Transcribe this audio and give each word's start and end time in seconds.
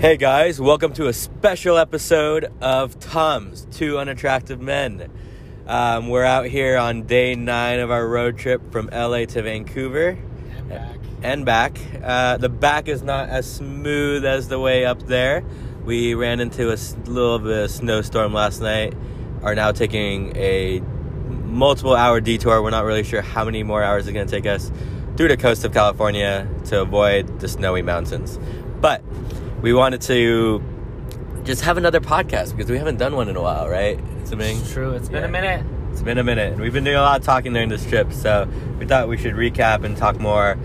Hey 0.00 0.16
guys, 0.16 0.58
welcome 0.58 0.94
to 0.94 1.08
a 1.08 1.12
special 1.12 1.76
episode 1.76 2.50
of 2.62 2.98
Tums 3.00 3.66
Two 3.70 3.98
Unattractive 3.98 4.58
Men. 4.58 5.12
Um, 5.66 6.08
we're 6.08 6.24
out 6.24 6.46
here 6.46 6.78
on 6.78 7.02
day 7.02 7.34
nine 7.34 7.80
of 7.80 7.90
our 7.90 8.08
road 8.08 8.38
trip 8.38 8.72
from 8.72 8.86
LA 8.86 9.26
to 9.26 9.42
Vancouver 9.42 10.16
And 10.56 10.68
back. 10.70 10.98
and 11.22 11.44
back. 11.44 11.78
Uh, 12.02 12.38
the 12.38 12.48
back 12.48 12.88
is 12.88 13.02
not 13.02 13.28
as 13.28 13.44
smooth 13.44 14.24
as 14.24 14.48
the 14.48 14.58
way 14.58 14.86
up 14.86 15.02
there. 15.02 15.44
We 15.84 16.14
ran 16.14 16.40
into 16.40 16.72
a 16.72 16.78
little 17.04 17.38
bit 17.38 17.50
of 17.50 17.64
a 17.64 17.68
snowstorm 17.68 18.32
last 18.32 18.62
night. 18.62 18.94
Are 19.42 19.54
now 19.54 19.70
taking 19.70 20.34
a 20.34 20.80
multiple 21.44 21.94
hour 21.94 22.22
detour. 22.22 22.62
We're 22.62 22.70
not 22.70 22.86
really 22.86 23.04
sure 23.04 23.20
how 23.20 23.44
many 23.44 23.62
more 23.64 23.82
hours 23.82 24.06
it's 24.06 24.14
going 24.14 24.26
to 24.26 24.32
take 24.32 24.46
us 24.46 24.72
through 25.18 25.28
the 25.28 25.36
coast 25.36 25.62
of 25.66 25.74
California 25.74 26.48
to 26.64 26.80
avoid 26.80 27.40
the 27.40 27.48
snowy 27.48 27.82
mountains. 27.82 28.38
But 28.80 29.02
we 29.62 29.72
wanted 29.72 30.00
to 30.02 30.62
just 31.44 31.62
have 31.62 31.76
another 31.76 32.00
podcast 32.00 32.56
because 32.56 32.70
we 32.70 32.78
haven't 32.78 32.98
done 32.98 33.14
one 33.14 33.28
in 33.28 33.36
a 33.36 33.42
while, 33.42 33.68
right? 33.68 33.98
It's 34.20 34.32
amazing. 34.32 34.62
It's 34.62 34.72
true. 34.72 34.92
It's 34.92 35.08
been 35.08 35.22
yeah. 35.22 35.28
a 35.28 35.30
minute. 35.30 35.66
It's 35.92 36.02
been 36.02 36.18
a 36.18 36.24
minute. 36.24 36.58
We've 36.58 36.72
been 36.72 36.84
doing 36.84 36.96
a 36.96 37.02
lot 37.02 37.20
of 37.20 37.26
talking 37.26 37.52
during 37.52 37.68
this 37.68 37.84
trip, 37.86 38.12
so 38.12 38.48
we 38.78 38.86
thought 38.86 39.08
we 39.08 39.16
should 39.16 39.34
recap 39.34 39.84
and 39.84 39.96
talk 39.96 40.18
more 40.18 40.56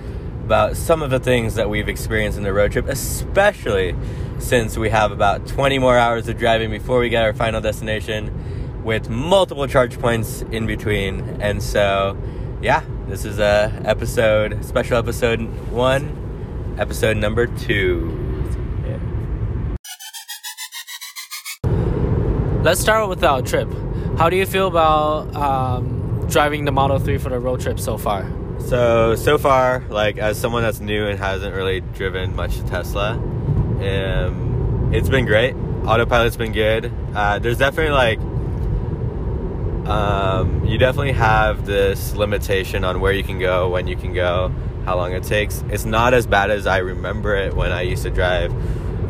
about 0.46 0.78
some 0.78 1.02
of 1.02 1.10
the 1.10 1.20
things 1.20 1.56
that 1.56 1.70
we've 1.70 1.90
experienced 1.90 2.38
in 2.38 2.44
the 2.44 2.54
road 2.54 2.72
trip, 2.72 2.88
especially 2.88 3.96
since 4.40 4.78
we 4.78 4.90
have 4.90 5.12
about 5.12 5.48
20 5.48 5.80
more 5.80 5.98
hours 5.98 6.28
of 6.28 6.38
driving 6.38 6.70
before 6.70 7.00
we 7.00 7.10
get 7.10 7.24
our 7.24 7.34
final 7.34 7.60
destination 7.60 8.84
with 8.84 9.10
multiple 9.10 9.68
charge 9.68 10.00
points 10.00 10.44
in 10.52 10.68
between. 10.68 11.42
And 11.42 11.64
so, 11.64 12.16
yeah, 12.62 12.84
this 13.08 13.26
is 13.26 13.40
a 13.40 13.74
episode, 13.84 14.64
special 14.64 14.98
episode 14.98 15.42
1, 15.72 16.76
episode 16.78 17.18
number 17.18 17.48
2. 17.48 18.25
Let's 22.66 22.82
start 22.82 23.08
with 23.08 23.24
our 23.24 23.44
trip. 23.44 23.72
How 24.18 24.28
do 24.28 24.36
you 24.36 24.48
feel 24.48 24.66
about 24.66 25.36
um, 25.36 26.26
driving 26.32 26.66
the 26.66 26.72
Model 26.72 26.98
3 26.98 27.20
for 27.20 27.30
the 27.30 27.40
road 27.40 27.62
trip 27.62 27.80
so 27.80 27.96
far? 27.96 28.28
So 28.58 29.14
so 29.14 29.38
far, 29.38 29.84
like 29.90 30.18
as 30.18 30.40
someone 30.40 30.64
that's 30.64 30.80
new 30.80 31.06
and 31.06 31.20
hasn't 31.20 31.54
really 31.54 31.82
driven 31.82 32.36
much 32.36 32.58
Tesla, 32.62 33.12
um, 33.12 34.90
it's 34.92 35.10
been 35.10 35.26
great. 35.26 35.56
Autopilot's 35.86 36.38
been 36.38 36.54
good. 36.54 36.92
Uh, 37.14 37.38
there's 37.38 37.60
definitely 37.60 37.92
like, 37.94 38.18
um, 39.88 40.66
you 40.66 40.80
definitely 40.80 41.12
have 41.12 41.68
this 41.68 42.16
limitation 42.16 42.84
on 42.84 43.00
where 43.00 43.14
you 43.14 43.24
can 43.24 43.38
go, 43.38 43.70
when 43.70 43.86
you 43.86 43.96
can 43.96 44.12
go, 44.12 44.52
how 44.86 44.98
long 44.98 45.14
it 45.14 45.22
takes. 45.22 45.64
It's 45.70 45.86
not 45.86 46.16
as 46.16 46.26
bad 46.26 46.50
as 46.50 46.66
I 46.66 46.80
remember 46.80 47.36
it 47.36 47.54
when 47.54 47.72
I 47.72 47.84
used 47.84 48.02
to 48.02 48.10
drive 48.10 48.52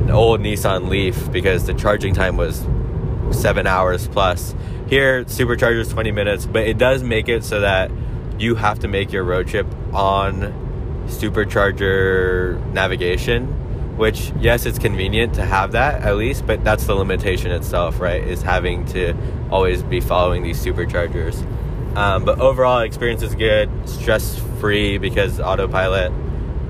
an 0.02 0.12
old 0.12 0.42
Nissan 0.42 0.90
Leaf 0.90 1.32
because 1.32 1.66
the 1.66 1.74
charging 1.74 2.14
time 2.14 2.36
was 2.36 2.62
seven 3.32 3.68
hours 3.68 4.08
plus. 4.08 4.56
Here, 4.88 5.26
supercharger's 5.26 5.90
20 5.90 6.12
minutes, 6.12 6.46
but 6.46 6.68
it 6.68 6.78
does 6.78 7.04
make 7.04 7.28
it 7.28 7.44
so 7.44 7.62
that 7.62 7.92
you 8.38 8.56
have 8.56 8.80
to 8.80 8.88
make 8.88 9.12
your 9.12 9.24
road 9.24 9.48
trip 9.48 9.68
on 9.94 10.54
supercharger 11.08 12.64
navigation, 12.74 13.48
which, 13.98 14.32
yes, 14.40 14.66
it's 14.66 14.78
convenient 14.78 15.36
to 15.36 15.46
have 15.46 15.72
that 15.72 16.02
at 16.02 16.18
least, 16.18 16.46
but 16.46 16.64
that's 16.64 16.86
the 16.86 16.94
limitation 16.94 17.52
itself, 17.52 18.00
right? 18.00 18.24
Is 18.24 18.42
having 18.42 18.86
to 18.88 19.16
always 19.50 19.84
be 19.84 20.00
following 20.00 20.44
these 20.44 20.64
superchargers. 20.64 21.46
Um, 21.96 22.26
but 22.26 22.40
overall, 22.40 22.82
experience 22.82 23.22
is 23.22 23.36
good, 23.36 23.70
stress 23.88 24.38
free 24.60 24.98
because 24.98 25.40
autopilot. 25.40 26.12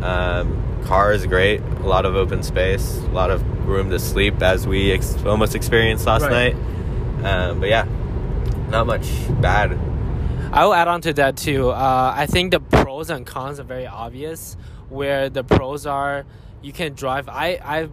Um, 0.04 0.65
car 0.86 1.12
is 1.14 1.26
great, 1.26 1.62
a 1.62 1.88
lot 1.88 2.06
of 2.06 2.16
open 2.16 2.44
space, 2.44 2.98
a 2.98 3.08
lot 3.12 3.32
of 3.32 3.42
room 3.68 3.90
to 3.90 4.00
sleep 4.00 4.42
as 4.42 4.68
we 4.68 4.92
ex- 4.92 5.18
almost 5.26 5.56
experienced 5.56 6.06
last 6.06 6.24
Right. 6.24 6.56
night. 6.56 7.26
Um, 7.26 7.60
but 7.60 7.70
yeah, 7.70 7.86
not 8.70 8.86
much 8.88 9.08
bad. 9.42 9.78
I 10.52 10.64
will 10.66 10.74
add 10.74 10.88
on 10.88 11.02
to 11.02 11.14
that 11.14 11.38
too. 11.38 11.70
Uh, 11.72 12.14
I 12.16 12.28
think 12.28 12.52
the 12.52 12.60
pros 12.60 13.10
and 13.10 13.26
cons 13.26 13.60
are 13.60 13.64
very 13.64 13.88
obvious. 13.88 14.56
Where 14.90 15.30
the 15.30 15.44
pros 15.44 15.86
are, 15.88 16.26
you 16.62 16.72
can 16.72 16.94
drive. 16.94 17.28
I 17.28 17.60
I've 17.64 17.92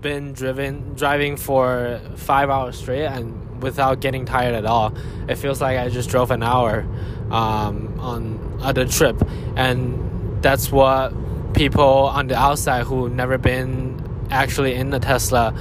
been 0.00 0.32
driven 0.32 0.94
driving 0.94 1.36
for 1.36 2.00
five 2.16 2.50
hours 2.50 2.76
straight 2.76 3.06
and 3.06 3.62
without 3.62 4.00
getting 4.00 4.24
tired 4.24 4.54
at 4.54 4.66
all. 4.66 4.92
It 5.28 5.36
feels 5.36 5.60
like 5.60 5.78
I 5.78 5.88
just 5.88 6.10
drove 6.10 6.32
an 6.32 6.42
hour 6.42 6.84
um, 7.30 7.94
on 8.00 8.58
other 8.60 8.84
trip, 8.86 9.22
and 9.56 10.42
that's 10.42 10.72
what 10.72 11.12
people 11.54 11.82
on 11.84 12.28
the 12.28 12.36
outside 12.36 12.84
who 12.84 13.08
never 13.08 13.38
been 13.38 14.26
actually 14.30 14.74
in 14.74 14.90
the 14.90 14.98
Tesla 14.98 15.54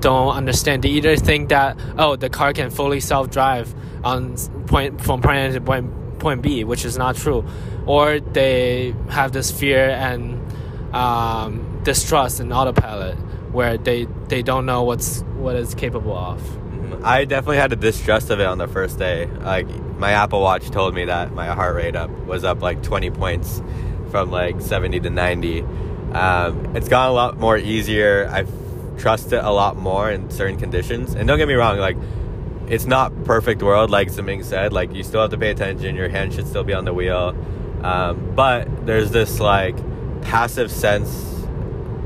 don't 0.00 0.34
understand. 0.34 0.82
They 0.82 0.90
either 0.90 1.16
think 1.16 1.50
that 1.50 1.78
oh 1.98 2.16
the 2.16 2.30
car 2.30 2.52
can 2.52 2.70
fully 2.70 3.00
self 3.00 3.30
drive 3.30 3.74
on 4.02 4.36
point 4.66 5.00
from 5.00 5.20
point 5.22 5.38
A 5.38 5.52
to 5.52 5.60
point 5.60 6.18
point 6.18 6.42
B, 6.42 6.64
which 6.64 6.84
is 6.84 6.96
not 6.96 7.16
true, 7.16 7.44
or 7.86 8.20
they 8.20 8.94
have 9.08 9.32
this 9.32 9.50
fear 9.50 9.90
and 9.90 10.40
um, 10.94 11.80
distrust 11.84 12.40
in 12.40 12.52
autopilot 12.52 13.16
where 13.52 13.76
they 13.78 14.06
they 14.28 14.42
don't 14.42 14.66
know 14.66 14.82
what's 14.82 15.20
what 15.36 15.56
it's 15.56 15.74
capable 15.74 16.16
of. 16.16 16.42
I 17.04 17.24
definitely 17.24 17.56
had 17.56 17.72
a 17.72 17.76
distrust 17.76 18.30
of 18.30 18.40
it 18.40 18.46
on 18.46 18.58
the 18.58 18.68
first 18.68 18.98
day. 18.98 19.26
Like 19.26 19.68
my 19.96 20.12
Apple 20.12 20.40
Watch 20.40 20.70
told 20.70 20.94
me 20.94 21.06
that 21.06 21.32
my 21.32 21.46
heart 21.46 21.74
rate 21.74 21.96
up 21.96 22.10
was 22.26 22.44
up 22.44 22.62
like 22.62 22.82
20 22.82 23.10
points 23.10 23.62
from 24.10 24.30
like 24.30 24.60
70 24.60 25.00
to 25.00 25.10
90. 25.10 25.62
Um, 26.12 26.74
it's 26.76 26.88
gotten 26.88 27.10
a 27.10 27.14
lot 27.14 27.38
more 27.38 27.56
easier. 27.56 28.28
I 28.30 28.44
trust 28.98 29.32
it 29.32 29.42
a 29.42 29.50
lot 29.50 29.76
more 29.76 30.10
in 30.10 30.30
certain 30.30 30.58
conditions. 30.58 31.14
And 31.14 31.26
don't 31.28 31.38
get 31.38 31.48
me 31.48 31.54
wrong, 31.54 31.78
like 31.78 31.96
it's 32.68 32.84
not 32.86 33.24
perfect 33.24 33.62
world 33.62 33.90
like 33.90 34.08
Zaming 34.08 34.44
said. 34.44 34.72
Like 34.72 34.92
you 34.94 35.02
still 35.02 35.22
have 35.22 35.30
to 35.30 35.38
pay 35.38 35.50
attention. 35.50 35.96
Your 35.96 36.08
hand 36.08 36.34
should 36.34 36.46
still 36.46 36.64
be 36.64 36.74
on 36.74 36.84
the 36.84 36.92
wheel. 36.94 37.34
Um, 37.82 38.32
but 38.34 38.86
there's 38.86 39.10
this 39.10 39.40
like 39.40 39.76
passive 40.22 40.70
sense. 40.70 41.26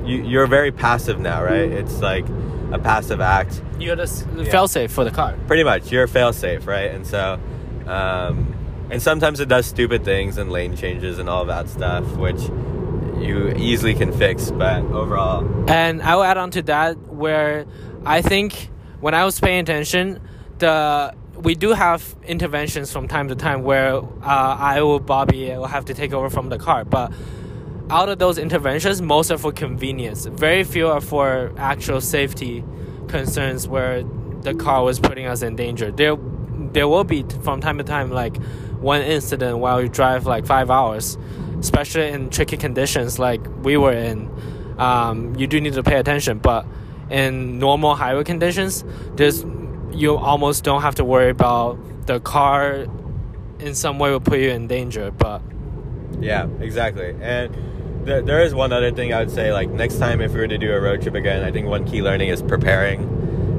You, 0.05 0.23
you're 0.23 0.47
very 0.47 0.71
passive 0.71 1.19
now, 1.19 1.43
right? 1.43 1.71
It's 1.73 2.01
like 2.01 2.27
a 2.73 2.79
passive 2.79 3.21
act 3.21 3.63
You're 3.79 3.97
the 3.97 4.25
Yeah. 4.37 4.51
fail 4.51 4.69
safe 4.69 4.91
for 4.93 5.05
the 5.05 5.11
car. 5.11 5.35
pretty 5.47 5.63
much 5.65 5.93
you're 5.93 6.07
fail 6.09 6.33
safe 6.33 6.67
right 6.67 6.91
and 6.91 7.07
so 7.07 7.39
um, 7.87 8.53
and 8.91 9.03
sometimes 9.03 9.41
it 9.41 9.49
does 9.49 9.67
stupid 9.67 10.05
things 10.05 10.39
and 10.39 10.51
lane 10.51 10.77
changes 10.77 11.19
and 11.19 11.29
all 11.29 11.45
that 11.45 11.69
stuff 11.69 12.05
which 12.17 12.41
you 13.19 13.49
easily 13.57 13.95
can 13.95 14.13
fix 14.13 14.51
but 14.51 14.83
overall 14.87 15.45
And 15.69 16.03
I 16.03 16.17
will 16.17 16.25
add 16.25 16.37
on 16.37 16.51
to 16.53 16.63
that 16.63 16.97
where 17.09 17.67
I 18.05 18.21
think 18.23 18.71
when 19.01 19.15
I 19.15 19.25
was 19.25 19.39
paying 19.41 19.61
attention, 19.61 20.21
the 20.59 21.15
we 21.37 21.55
do 21.55 21.73
have 21.73 22.15
interventions 22.25 22.93
from 22.93 23.09
time 23.09 23.29
to 23.29 23.35
time 23.35 23.63
where 23.65 23.97
uh, 23.97 24.03
I 24.23 24.81
or 24.81 25.01
Bobby 25.01 25.49
will 25.49 25.67
have 25.67 25.85
to 25.87 25.95
take 25.95 26.13
over 26.13 26.31
from 26.31 26.49
the 26.49 26.59
car, 26.59 26.85
but 26.85 27.13
out 27.91 28.09
of 28.09 28.19
those 28.19 28.39
interventions, 28.39 29.03
most 29.03 29.31
are 29.31 29.39
for 29.39 29.53
convenience. 29.53 30.25
Very 30.27 30.65
few 30.65 30.89
are 30.89 31.01
for 31.01 31.53
actual 31.59 32.01
safety 32.01 32.65
concerns 33.09 33.69
where 33.69 34.03
the 34.41 34.55
car 34.55 34.85
was 34.85 34.99
putting 34.99 35.27
us 35.27 35.43
in 35.43 35.57
danger. 35.57 35.91
There, 35.91 36.17
there 36.73 36.89
will 36.89 37.05
be 37.05 37.25
from 37.43 37.61
time 37.61 37.79
to 37.79 37.85
time 37.85 38.11
like 38.11 38.37
one 38.85 39.03
incident 39.03 39.59
while 39.59 39.83
you 39.83 39.89
drive 39.89 40.27
like 40.27 40.47
five 40.47 40.71
hours, 40.71 41.19
especially 41.59 42.09
in 42.09 42.31
tricky 42.31 42.57
conditions 42.57 43.19
like 43.19 43.41
we 43.63 43.77
were 43.77 43.93
in. 43.93 44.31
Um, 44.79 45.35
you 45.37 45.47
do 45.47 45.61
need 45.61 45.75
to 45.75 45.83
pay 45.83 45.97
attention, 45.97 46.39
but 46.39 46.67
in 47.11 47.59
normal 47.59 47.95
highway 47.95 48.25
conditions, 48.25 48.85
there's 49.17 49.45
you 49.93 50.17
almost 50.17 50.65
don't 50.65 50.83
have 50.83 50.97
to 50.97 51.05
worry 51.05 51.31
about 51.31 51.79
the 52.07 52.21
car 52.21 52.87
in 53.61 53.75
some 53.75 53.99
way 53.99 54.11
will 54.11 54.21
put 54.21 54.39
you 54.39 54.51
in 54.51 54.67
danger. 54.67 55.11
But 55.11 55.41
yeah 56.21 56.47
exactly 56.61 57.15
and 57.21 57.55
th- 58.07 58.25
there 58.25 58.43
is 58.43 58.55
one 58.55 58.73
other 58.73 58.93
thing 58.93 59.13
i 59.13 59.19
would 59.19 59.31
say 59.31 59.53
like 59.53 59.69
next 59.71 59.99
time 59.99 60.21
if 60.21 60.33
we 60.33 60.41
were 60.41 60.49
to 60.49 60.59
do 60.59 60.73
a 60.73 60.81
road 60.81 61.03
trip 61.03 61.15
again 61.15 61.43
i 61.43 61.51
think 61.51 61.67
one 61.67 61.85
key 61.85 62.03
learning 62.03 62.29
is 62.29 62.43
preparing 62.43 63.03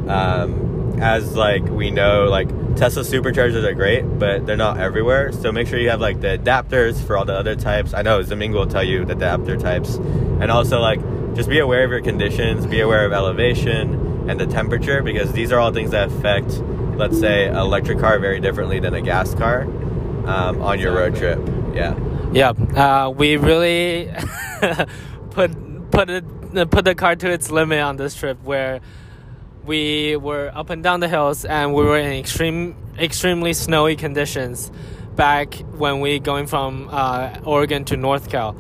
um, 0.10 0.98
as 1.02 1.36
like 1.36 1.64
we 1.66 1.92
know 1.92 2.26
like 2.26 2.50
tesla 2.76 3.04
superchargers 3.04 3.64
are 3.64 3.74
great 3.74 4.04
but 4.20 4.46
they're 4.46 4.58
not 4.58 4.80
everywhere. 4.80 5.32
So 5.32 5.52
make 5.52 5.68
sure 5.68 5.80
you 5.80 5.90
have 5.90 6.02
like 6.02 6.22
the 6.22 6.38
adapters 6.38 7.02
for 7.06 7.18
all 7.18 7.26
the 7.26 7.34
other 7.34 7.56
types. 7.56 7.94
I 7.94 8.02
know 8.02 8.22
Zaming 8.22 8.54
will 8.54 8.68
tell 8.68 8.84
you 8.84 9.06
the 9.06 9.14
adapter 9.14 9.58
types. 9.58 9.96
And 9.96 10.52
also 10.52 10.80
like 10.80 11.00
just 11.36 11.50
be 11.50 11.60
aware 11.60 11.84
of 11.84 11.92
your 11.92 12.02
conditions 12.02 12.66
be 12.66 12.82
aware 12.82 13.06
of 13.06 13.14
elevation 13.14 14.30
and 14.30 14.40
the 14.40 14.48
temperature 14.48 15.02
because 15.04 15.32
these 15.34 15.52
are 15.52 15.60
all 15.60 15.72
things 15.72 15.92
that 15.92 16.10
affect 16.10 16.52
let's 16.98 17.20
say 17.20 17.48
an 17.48 17.56
electric 17.56 18.00
car 18.00 18.20
very 18.20 18.40
differently 18.40 18.80
than 18.80 18.94
a 18.94 19.02
gas 19.02 19.34
car 19.36 19.64
um, 20.28 20.62
on 20.62 20.80
your 20.80 20.94
road 20.94 21.16
trip. 21.16 21.40
Yeah. 21.74 21.98
Yeah, 22.34 22.50
uh, 22.50 23.10
we 23.12 23.38
really 23.38 24.12
put 25.30 25.92
put 25.92 26.10
it 26.10 26.26
put 26.70 26.86
the 26.86 26.96
car 26.96 27.16
to 27.16 27.30
its 27.32 27.52
limit 27.52 27.80
on 27.80 27.98
this 27.98 28.16
trip, 28.16 28.42
where 28.44 28.82
we 29.66 30.16
were 30.16 30.52
up 30.54 30.70
and 30.70 30.84
down 30.84 31.00
the 31.00 31.08
hills, 31.08 31.46
and 31.46 31.74
we 31.74 31.84
were 31.84 31.98
in 31.98 32.12
extreme 32.12 32.76
extremely 33.00 33.54
snowy 33.54 33.96
conditions 33.96 34.72
back 35.16 35.56
when 35.78 36.00
we 36.00 36.20
going 36.20 36.48
from 36.48 36.90
uh, 36.92 37.40
Oregon 37.44 37.86
to 37.86 37.98
North 37.98 38.30
Cal, 38.30 38.56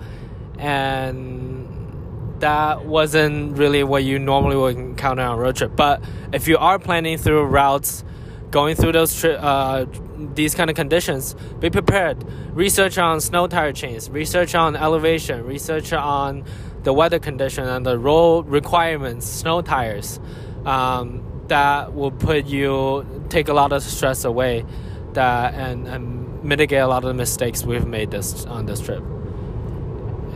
and 0.57 2.39
that 2.39 2.85
wasn't 2.85 3.57
really 3.57 3.83
what 3.83 4.03
you 4.03 4.19
normally 4.19 4.57
would 4.57 4.75
encounter 4.75 5.23
on 5.23 5.37
a 5.37 5.41
road 5.41 5.55
trip. 5.55 5.75
But 5.75 6.03
if 6.33 6.47
you 6.47 6.57
are 6.57 6.79
planning 6.79 7.17
through 7.17 7.43
routes, 7.43 8.03
going 8.51 8.75
through 8.75 8.93
those 8.93 9.19
tri- 9.19 9.35
uh, 9.35 9.85
these 10.33 10.55
kind 10.55 10.69
of 10.69 10.75
conditions, 10.75 11.35
be 11.59 11.69
prepared. 11.69 12.23
Research 12.51 12.97
on 12.97 13.21
snow 13.21 13.47
tire 13.47 13.73
chains, 13.73 14.09
research 14.09 14.55
on 14.55 14.75
elevation, 14.75 15.45
research 15.45 15.93
on 15.93 16.43
the 16.83 16.93
weather 16.93 17.19
condition 17.19 17.67
and 17.67 17.85
the 17.85 17.97
road 17.97 18.47
requirements, 18.47 19.27
snow 19.27 19.61
tires. 19.61 20.19
Um, 20.65 21.23
that 21.47 21.93
will 21.93 22.11
put 22.11 22.45
you 22.45 23.05
take 23.29 23.47
a 23.49 23.53
lot 23.53 23.71
of 23.71 23.83
stress 23.83 24.25
away, 24.25 24.65
that 25.13 25.53
and, 25.53 25.87
and 25.87 26.43
mitigate 26.43 26.81
a 26.81 26.87
lot 26.87 27.03
of 27.03 27.07
the 27.07 27.13
mistakes 27.13 27.63
we've 27.63 27.85
made 27.85 28.11
this 28.11 28.45
on 28.45 28.65
this 28.65 28.79
trip. 28.79 29.03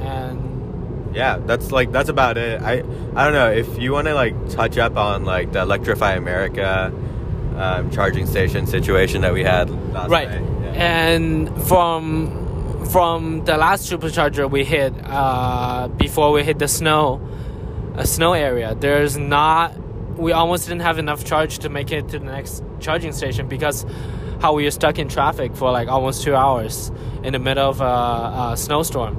And 0.01 1.15
yeah, 1.15 1.37
that's 1.37 1.71
like 1.71 1.91
that's 1.91 2.09
about 2.09 2.37
it. 2.37 2.61
I 2.61 2.83
I 3.15 3.23
don't 3.23 3.33
know 3.33 3.51
if 3.51 3.79
you 3.79 3.91
want 3.91 4.07
to 4.07 4.13
like 4.13 4.49
touch 4.49 4.77
up 4.77 4.97
on 4.97 5.25
like 5.25 5.51
the 5.51 5.61
Electrify 5.61 6.13
America 6.13 6.93
um, 7.57 7.91
charging 7.91 8.25
station 8.25 8.67
situation 8.67 9.21
that 9.21 9.33
we 9.33 9.43
had 9.43 9.69
last 9.93 10.09
right, 10.09 10.29
night. 10.29 10.41
Yeah. 10.63 10.71
and 10.71 11.63
from 11.67 12.85
from 12.85 13.45
the 13.45 13.57
last 13.57 13.91
supercharger 13.91 14.49
we 14.49 14.63
hit 14.63 14.93
uh, 15.03 15.87
before 15.89 16.31
we 16.31 16.43
hit 16.43 16.59
the 16.59 16.67
snow, 16.67 17.19
a 17.95 18.05
snow 18.05 18.33
area. 18.33 18.75
There's 18.75 19.17
not. 19.17 19.73
We 20.19 20.33
almost 20.33 20.67
didn't 20.67 20.81
have 20.81 20.99
enough 20.99 21.23
charge 21.23 21.59
to 21.59 21.69
make 21.69 21.91
it 21.91 22.09
to 22.09 22.19
the 22.19 22.25
next 22.25 22.61
charging 22.81 23.13
station 23.13 23.47
because 23.47 23.85
how 24.41 24.53
we 24.53 24.65
were 24.65 24.71
stuck 24.71 24.99
in 24.99 25.07
traffic 25.07 25.55
for 25.55 25.71
like 25.71 25.87
almost 25.87 26.23
two 26.23 26.35
hours 26.35 26.91
in 27.23 27.31
the 27.33 27.39
middle 27.39 27.69
of 27.69 27.79
a, 27.79 28.51
a 28.51 28.57
snowstorm. 28.57 29.17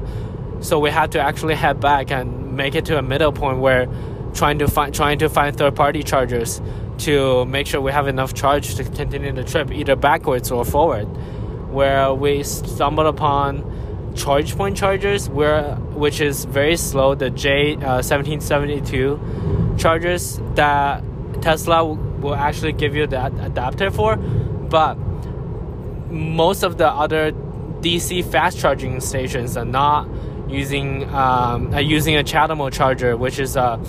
So 0.61 0.79
we 0.79 0.91
had 0.91 1.13
to 1.13 1.21
actually 1.21 1.55
head 1.55 1.81
back 1.81 2.11
and 2.11 2.55
make 2.55 2.75
it 2.75 2.85
to 2.87 2.99
a 2.99 3.03
middle 3.03 3.33
point 3.33 3.61
where 3.61 3.89
trying 4.35 4.59
to 4.59 4.69
find 4.69 4.95
trying 4.95 5.19
to 5.21 5.29
find 5.31 5.57
third 5.57 5.75
party 5.75 6.03
chargers 6.03 6.61
to 6.99 7.47
make 7.47 7.67
sure 7.67 7.81
we 7.81 7.93
have 7.93 8.07
enough 8.07 8.35
charge 8.35 8.75
to 8.75 8.85
continue 8.85 9.33
the 9.33 9.45
trip 9.45 9.71
either 9.71 9.97
backwards 9.97 10.51
or 10.51 10.67
forward. 10.67 11.07
Where 11.73 12.13
we 12.13 12.43
stumbled 12.43 13.07
upon 13.07 13.63
ChargePoint 14.15 14.77
chargers 14.77 15.31
where 15.31 15.77
which 15.95 16.21
is 16.21 16.45
very 16.45 16.77
slow 16.77 17.15
the 17.15 17.31
J 17.31 17.77
uh, 17.77 18.03
1772 18.03 19.70
chargers 19.77 20.41
that 20.55 21.03
Tesla 21.43 21.85
will, 21.85 22.35
actually 22.35 22.73
give 22.73 22.95
you 22.95 23.07
that 23.07 23.33
adapter 23.41 23.91
for 23.91 24.17
but 24.17 24.95
most 26.11 26.63
of 26.63 26.77
the 26.79 26.89
other 26.89 27.33
DC 27.81 28.25
fast 28.31 28.59
charging 28.59 29.01
stations 29.01 29.57
are 29.57 29.65
not 29.65 30.09
using 30.49 31.09
um, 31.15 31.73
are 31.75 31.81
using 31.81 32.17
a 32.17 32.23
CHAdeMO 32.23 32.73
charger, 32.73 33.17
which 33.17 33.39
is 33.39 33.57
a, 33.57 33.81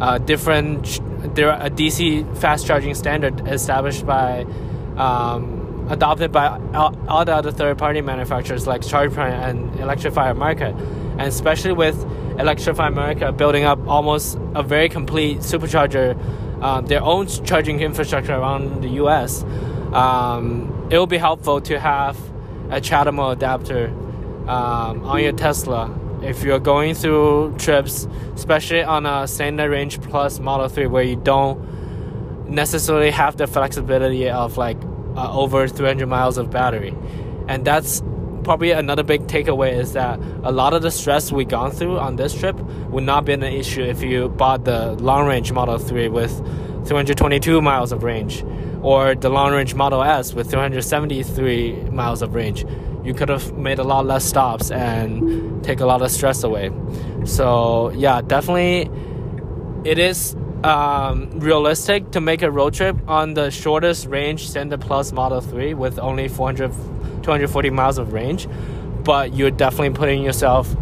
a 0.00 0.18
different. 0.18 1.00
A 1.26 1.70
DC 1.70 2.36
fast 2.38 2.66
charging 2.66 2.94
standard 2.94 3.48
established 3.48 4.06
by, 4.06 4.42
um, 4.96 5.88
adopted 5.90 6.30
by 6.30 6.46
all, 6.72 6.96
all 7.08 7.24
the 7.24 7.34
other 7.34 7.50
third 7.50 7.78
party 7.78 8.00
manufacturers 8.00 8.66
like 8.66 8.82
ChargePoint 8.82 9.32
and 9.32 9.80
Electrify 9.80 10.30
America, 10.30 10.66
and 10.66 11.22
especially 11.22 11.72
with 11.72 11.96
Electrify 12.38 12.88
America 12.88 13.32
building 13.32 13.64
up 13.64 13.78
almost 13.86 14.38
a 14.54 14.62
very 14.62 14.88
complete 14.88 15.38
supercharger, 15.38 16.16
um, 16.62 16.86
their 16.86 17.02
own 17.02 17.26
charging 17.44 17.80
infrastructure 17.80 18.34
around 18.34 18.82
the 18.82 18.88
U.S. 19.00 19.42
Um, 19.92 20.88
it 20.90 20.98
will 20.98 21.06
be 21.06 21.18
helpful 21.18 21.60
to 21.62 21.80
have 21.80 22.16
a 22.70 22.80
CHAdeMO 22.80 23.32
adapter 23.32 23.88
um, 24.48 25.04
on 25.04 25.22
your 25.22 25.32
Tesla 25.32 25.90
if 26.22 26.42
you're 26.42 26.58
going 26.58 26.94
through 26.94 27.54
trips, 27.58 28.08
especially 28.34 28.82
on 28.82 29.06
a 29.06 29.28
standard 29.28 29.70
range 29.70 30.00
plus 30.02 30.38
Model 30.38 30.68
3 30.68 30.86
where 30.86 31.02
you 31.02 31.16
don't 31.16 32.48
necessarily 32.48 33.10
have 33.10 33.36
the 33.36 33.46
flexibility 33.46 34.28
of 34.28 34.56
like 34.56 34.78
uh, 35.16 35.32
over 35.32 35.68
300 35.68 36.06
miles 36.06 36.38
of 36.38 36.50
battery. 36.50 36.94
And 37.48 37.64
that's 37.64 38.02
probably 38.46 38.70
another 38.70 39.02
big 39.02 39.26
takeaway 39.26 39.72
is 39.72 39.92
that 39.94 40.20
a 40.44 40.52
lot 40.52 40.72
of 40.72 40.80
the 40.80 40.90
stress 40.90 41.32
we 41.32 41.44
gone 41.44 41.72
through 41.72 41.98
on 41.98 42.14
this 42.14 42.32
trip 42.32 42.56
would 42.90 43.02
not 43.02 43.24
be 43.24 43.32
an 43.32 43.42
issue 43.42 43.82
if 43.82 44.04
you 44.04 44.28
bought 44.28 44.64
the 44.64 44.92
long 44.92 45.26
range 45.26 45.50
Model 45.50 45.78
3 45.78 46.08
with 46.08 46.30
322 46.86 47.60
miles 47.60 47.90
of 47.90 48.04
range 48.04 48.44
or 48.82 49.16
the 49.16 49.28
long 49.28 49.52
range 49.52 49.74
Model 49.74 50.00
S 50.00 50.32
with 50.32 50.48
373 50.48 51.90
miles 51.90 52.22
of 52.22 52.36
range 52.36 52.64
you 53.04 53.14
could 53.14 53.28
have 53.28 53.52
made 53.56 53.80
a 53.80 53.84
lot 53.84 54.06
less 54.06 54.24
stops 54.24 54.70
and 54.70 55.64
take 55.64 55.80
a 55.80 55.86
lot 55.86 56.00
of 56.00 56.10
stress 56.12 56.44
away. 56.44 56.70
So 57.24 57.90
yeah, 57.90 58.20
definitely, 58.20 58.90
it 59.84 59.98
is 59.98 60.36
um, 60.66 61.30
realistic 61.38 62.10
to 62.12 62.20
make 62.20 62.42
a 62.42 62.50
road 62.50 62.74
trip 62.74 62.96
on 63.08 63.34
the 63.34 63.50
shortest 63.50 64.06
range 64.06 64.48
Standard 64.48 64.80
Plus 64.80 65.12
Model 65.12 65.40
3 65.40 65.74
with 65.74 65.98
only 65.98 66.28
400, 66.28 66.72
240 67.22 67.70
miles 67.70 67.98
of 67.98 68.12
range, 68.12 68.48
but 69.04 69.34
you're 69.34 69.50
definitely 69.50 69.90
putting 69.90 70.22
yourself 70.22 70.74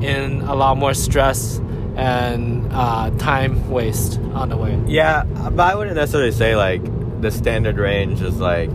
in 0.00 0.42
a 0.42 0.54
lot 0.54 0.76
more 0.76 0.94
stress 0.94 1.58
and 1.96 2.68
uh, 2.72 3.10
time 3.18 3.70
waste 3.70 4.18
on 4.34 4.48
the 4.48 4.56
way. 4.56 4.80
Yeah, 4.86 5.24
but 5.24 5.60
I 5.60 5.74
wouldn't 5.74 5.96
necessarily 5.96 6.32
say 6.32 6.56
like 6.56 6.82
the 7.20 7.30
standard 7.30 7.76
range 7.76 8.22
is 8.22 8.38
like 8.38 8.70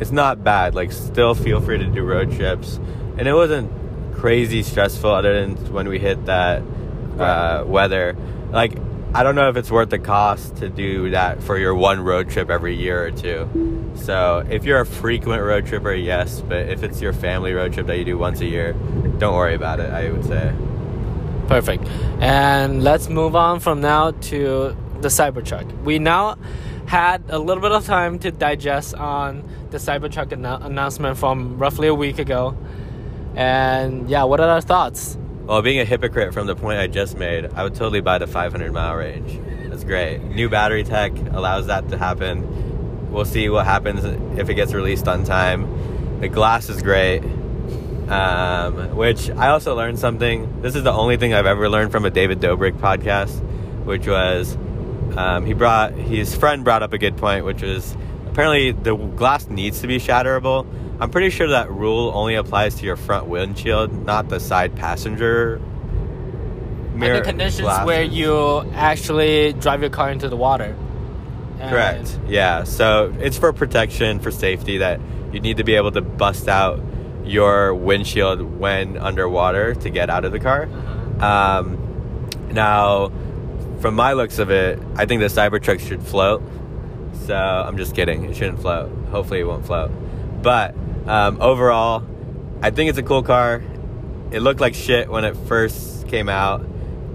it's 0.00 0.10
not 0.10 0.42
bad. 0.42 0.74
Like, 0.74 0.92
still 0.92 1.34
feel 1.34 1.60
free 1.60 1.78
to 1.78 1.86
do 1.86 2.02
road 2.02 2.32
trips, 2.32 2.80
and 3.18 3.28
it 3.28 3.34
wasn't 3.34 3.70
crazy 4.14 4.62
stressful 4.62 5.10
other 5.10 5.40
than 5.40 5.72
when 5.72 5.88
we 5.88 5.98
hit 5.98 6.24
that 6.26 6.62
uh, 7.18 7.64
weather. 7.66 8.16
Like, 8.50 8.78
I 9.12 9.24
don't 9.24 9.34
know 9.34 9.48
if 9.48 9.56
it's 9.56 9.72
worth 9.72 9.90
the 9.90 9.98
cost 9.98 10.56
to 10.58 10.68
do 10.68 11.10
that 11.10 11.42
for 11.42 11.58
your 11.58 11.74
one 11.74 12.00
road 12.00 12.30
trip 12.30 12.48
every 12.48 12.76
year 12.76 13.04
or 13.04 13.10
two. 13.10 13.92
So, 13.96 14.46
if 14.48 14.64
you're 14.64 14.80
a 14.80 14.86
frequent 14.86 15.42
road 15.42 15.66
tripper, 15.66 15.92
yes, 15.92 16.40
but 16.40 16.68
if 16.68 16.84
it's 16.84 17.00
your 17.00 17.12
family 17.12 17.52
road 17.52 17.72
trip 17.72 17.88
that 17.88 17.98
you 17.98 18.04
do 18.04 18.16
once 18.16 18.40
a 18.40 18.46
year, 18.46 18.72
don't 19.18 19.34
worry 19.34 19.54
about 19.54 19.80
it. 19.80 19.90
I 19.90 20.10
would 20.10 20.24
say. 20.24 20.54
Perfect. 21.48 21.84
And 22.20 22.84
let's 22.84 23.08
move 23.08 23.34
on 23.34 23.58
from 23.58 23.80
now 23.80 24.12
to 24.12 24.76
the 25.00 25.08
Cybertruck. 25.08 25.82
We 25.82 25.98
now 25.98 26.36
had 26.86 27.24
a 27.30 27.38
little 27.38 27.60
bit 27.60 27.72
of 27.72 27.84
time 27.84 28.20
to 28.20 28.30
digest 28.30 28.94
on 28.94 29.42
the 29.70 29.78
Cybertruck 29.78 30.32
anno- 30.32 30.60
announcement 30.62 31.18
from 31.18 31.58
roughly 31.58 31.88
a 31.88 31.94
week 31.94 32.20
ago. 32.20 32.56
And 33.34 34.08
yeah, 34.08 34.22
what 34.22 34.38
are 34.38 34.48
our 34.48 34.60
thoughts? 34.60 35.18
Well, 35.50 35.62
being 35.62 35.80
a 35.80 35.84
hypocrite 35.84 36.32
from 36.32 36.46
the 36.46 36.54
point 36.54 36.78
I 36.78 36.86
just 36.86 37.18
made, 37.18 37.52
I 37.54 37.64
would 37.64 37.74
totally 37.74 38.00
buy 38.00 38.18
the 38.18 38.28
500 38.28 38.72
mile 38.72 38.94
range. 38.94 39.40
That's 39.68 39.82
great. 39.82 40.22
New 40.22 40.48
battery 40.48 40.84
tech 40.84 41.10
allows 41.32 41.66
that 41.66 41.88
to 41.88 41.98
happen. 41.98 43.10
We'll 43.10 43.24
see 43.24 43.48
what 43.48 43.64
happens 43.64 44.04
if 44.38 44.48
it 44.48 44.54
gets 44.54 44.72
released 44.72 45.08
on 45.08 45.24
time. 45.24 46.20
The 46.20 46.28
glass 46.28 46.68
is 46.68 46.82
great. 46.82 47.24
Um, 48.08 48.94
which 48.94 49.28
I 49.28 49.48
also 49.48 49.74
learned 49.74 49.98
something. 49.98 50.62
This 50.62 50.76
is 50.76 50.84
the 50.84 50.92
only 50.92 51.16
thing 51.16 51.34
I've 51.34 51.46
ever 51.46 51.68
learned 51.68 51.90
from 51.90 52.04
a 52.04 52.10
David 52.10 52.38
Dobrik 52.38 52.78
podcast, 52.78 53.42
which 53.84 54.06
was 54.06 54.56
um, 55.16 55.46
he 55.46 55.52
brought 55.52 55.94
his 55.94 56.32
friend 56.32 56.62
brought 56.62 56.84
up 56.84 56.92
a 56.92 56.98
good 56.98 57.16
point, 57.16 57.44
which 57.44 57.62
was 57.62 57.96
apparently 58.28 58.70
the 58.70 58.94
glass 58.94 59.48
needs 59.48 59.80
to 59.80 59.88
be 59.88 59.98
shatterable. 59.98 60.64
I'm 61.00 61.10
pretty 61.10 61.30
sure 61.30 61.48
that 61.48 61.70
rule 61.70 62.12
only 62.14 62.34
applies 62.34 62.74
to 62.76 62.84
your 62.84 62.96
front 62.96 63.26
windshield, 63.26 64.04
not 64.04 64.28
the 64.28 64.38
side 64.38 64.76
passenger 64.76 65.60
mirror. 66.94 67.16
And 67.16 67.24
the 67.24 67.28
conditions 67.28 67.60
glasses. 67.62 67.86
where 67.86 68.02
you 68.02 68.70
actually 68.74 69.54
drive 69.54 69.80
your 69.80 69.90
car 69.90 70.10
into 70.10 70.28
the 70.28 70.36
water. 70.36 70.76
And 71.58 71.70
Correct. 71.70 72.18
Yeah. 72.28 72.64
So 72.64 73.14
it's 73.18 73.38
for 73.38 73.52
protection, 73.52 74.20
for 74.20 74.30
safety, 74.30 74.78
that 74.78 75.00
you 75.32 75.40
need 75.40 75.56
to 75.56 75.64
be 75.64 75.74
able 75.74 75.92
to 75.92 76.02
bust 76.02 76.48
out 76.48 76.80
your 77.24 77.74
windshield 77.74 78.42
when 78.42 78.96
underwater 78.98 79.74
to 79.74 79.90
get 79.90 80.10
out 80.10 80.24
of 80.24 80.32
the 80.32 80.40
car. 80.40 80.64
Uh-huh. 80.64 81.26
Um, 81.26 82.28
now, 82.50 83.12
from 83.80 83.94
my 83.94 84.12
looks 84.12 84.38
of 84.38 84.50
it, 84.50 84.78
I 84.96 85.06
think 85.06 85.20
the 85.20 85.28
Cybertruck 85.28 85.80
should 85.80 86.02
float. 86.02 86.42
So 87.26 87.34
I'm 87.36 87.76
just 87.76 87.94
kidding. 87.94 88.24
It 88.24 88.36
shouldn't 88.36 88.60
float. 88.60 88.90
Hopefully, 89.10 89.40
it 89.40 89.44
won't 89.44 89.66
float. 89.66 89.90
But 90.42 90.74
um, 91.06 91.40
overall, 91.40 92.04
I 92.62 92.70
think 92.70 92.90
it's 92.90 92.98
a 92.98 93.02
cool 93.02 93.22
car. 93.22 93.62
It 94.30 94.40
looked 94.40 94.60
like 94.60 94.74
shit 94.74 95.08
when 95.10 95.24
it 95.24 95.36
first 95.36 96.08
came 96.08 96.28
out, 96.28 96.64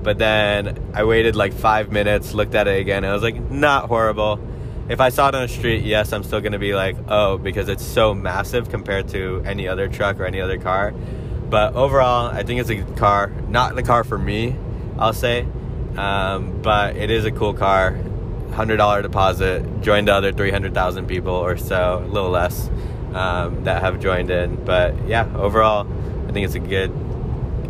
but 0.04 0.18
then 0.18 0.92
I 0.94 1.04
waited 1.04 1.36
like 1.36 1.54
five 1.54 1.92
minutes, 1.92 2.34
looked 2.34 2.56
at 2.56 2.68
it 2.68 2.80
again, 2.80 3.04
and 3.04 3.08
I 3.08 3.13
was 3.13 3.24
like, 3.24 3.39
not 3.50 3.88
horrible. 3.88 4.39
If 4.88 5.01
I 5.01 5.10
saw 5.10 5.30
it 5.30 5.36
on 5.36 5.42
the 5.44 5.48
street, 5.48 5.84
yes, 5.84 6.13
I'm 6.13 6.24
still 6.24 6.42
gonna 6.42 6.60
be 6.60 6.75
like, 6.75 6.96
oh, 7.08 7.38
because 7.38 7.70
it's 7.70 7.86
so 7.86 8.13
massive 8.13 8.70
compared 8.70 9.08
to 9.10 9.42
any 9.46 9.68
other 9.68 9.88
truck 9.88 10.20
or 10.20 10.25
any 10.25 10.42
other 10.42 10.60
car. 10.60 10.92
But 11.50 11.75
overall, 11.75 12.27
I 12.27 12.44
think 12.44 12.60
it's 12.60 12.70
a 12.70 12.84
car. 12.96 13.27
Not 13.50 13.75
the 13.75 13.84
car 13.84 14.04
for 14.04 14.18
me, 14.18 14.56
I'll 14.98 15.13
say. 15.13 15.48
Um, 15.96 16.62
but 16.62 16.96
it 16.98 17.10
is 17.10 17.25
a 17.25 17.32
cool 17.32 17.54
car. 17.54 17.98
Hundred 18.51 18.77
dollar 18.77 19.01
deposit. 19.01 19.82
Joined 19.82 20.08
the 20.08 20.13
other 20.13 20.32
three 20.32 20.51
hundred 20.51 20.74
thousand 20.74 21.08
people 21.08 21.34
or 21.34 21.58
so, 21.58 22.04
a 22.04 22.08
little 22.08 22.30
less, 22.30 22.70
um, 23.15 23.63
that 23.63 23.81
have 23.81 24.00
joined 24.00 24.29
in. 24.29 24.63
But 24.63 25.07
yeah, 25.07 25.31
overall, 25.36 25.88
I 26.27 26.31
think 26.31 26.45
it's 26.45 26.55
a 26.55 26.60
good, 26.60 26.91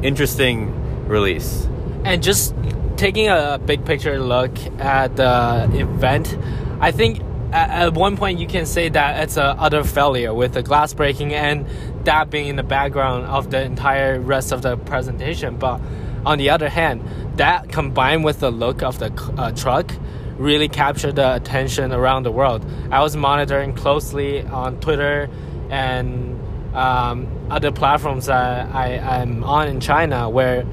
interesting 0.02 1.08
release. 1.08 1.68
And 2.04 2.22
just 2.22 2.54
taking 2.98 3.30
a 3.30 3.60
big 3.64 3.86
picture 3.86 4.20
look 4.20 4.58
at 4.80 5.16
the 5.16 5.70
event, 5.74 6.38
I 6.80 6.92
think 6.92 7.22
at, 7.52 7.94
one 7.94 8.18
point 8.18 8.40
you 8.40 8.48
can 8.48 8.66
say 8.66 8.90
that 8.90 9.24
it's 9.24 9.38
a 9.38 9.56
utter 9.58 9.84
failure 9.84 10.34
with 10.34 10.54
the 10.54 10.64
glass 10.64 10.94
breaking 10.94 11.34
and 11.34 11.66
that 12.06 12.30
being 12.30 12.48
in 12.48 12.56
the 12.56 12.64
background 12.64 13.26
of 13.26 13.52
the 13.52 13.62
entire 13.62 14.20
rest 14.20 14.52
of 14.52 14.62
the 14.62 14.78
presentation. 14.78 15.58
But 15.58 15.80
on 16.26 16.38
the 16.38 16.50
other 16.50 16.70
hand, 16.70 17.04
that 17.38 17.70
combined 17.70 18.24
with 18.24 18.40
the 18.40 18.52
look 18.52 18.82
of 18.82 19.00
the 19.00 19.14
uh, 19.38 19.52
truck 19.52 19.92
really 20.38 20.68
captured 20.68 21.16
the 21.16 21.36
attention 21.36 21.92
around 21.92 22.24
the 22.24 22.32
world. 22.32 22.66
I 22.92 23.02
was 23.02 23.16
monitoring 23.16 23.74
closely 23.74 24.42
on 24.44 24.80
Twitter 24.80 25.30
and 25.70 26.76
um, 26.76 27.48
other 27.50 27.72
platforms 27.72 28.26
that 28.26 28.74
I, 28.74 28.98
I'm 28.98 29.44
on 29.44 29.68
in 29.68 29.80
China 29.80 30.30
where 30.30 30.66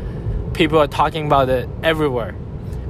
people 0.53 0.79
are 0.79 0.89
talking 0.89 1.27
about 1.27 1.49
it 1.49 1.69
everywhere. 1.83 2.35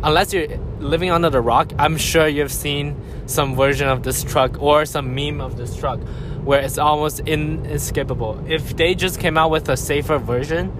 Unless 0.02 0.32
you're 0.32 0.48
living 0.80 1.10
under 1.10 1.30
the 1.30 1.40
rock, 1.40 1.72
I'm 1.78 1.96
sure 1.96 2.26
you've 2.26 2.52
seen 2.52 2.96
some 3.26 3.54
version 3.54 3.88
of 3.88 4.02
this 4.02 4.24
truck 4.24 4.60
or 4.60 4.84
some 4.84 5.14
meme 5.14 5.40
of 5.40 5.56
this 5.56 5.76
truck 5.76 6.00
where 6.42 6.60
it's 6.60 6.78
almost 6.78 7.20
inescapable. 7.20 8.44
If 8.48 8.76
they 8.76 8.94
just 8.94 9.20
came 9.20 9.38
out 9.38 9.50
with 9.50 9.68
a 9.68 9.76
safer 9.76 10.18
version 10.18 10.76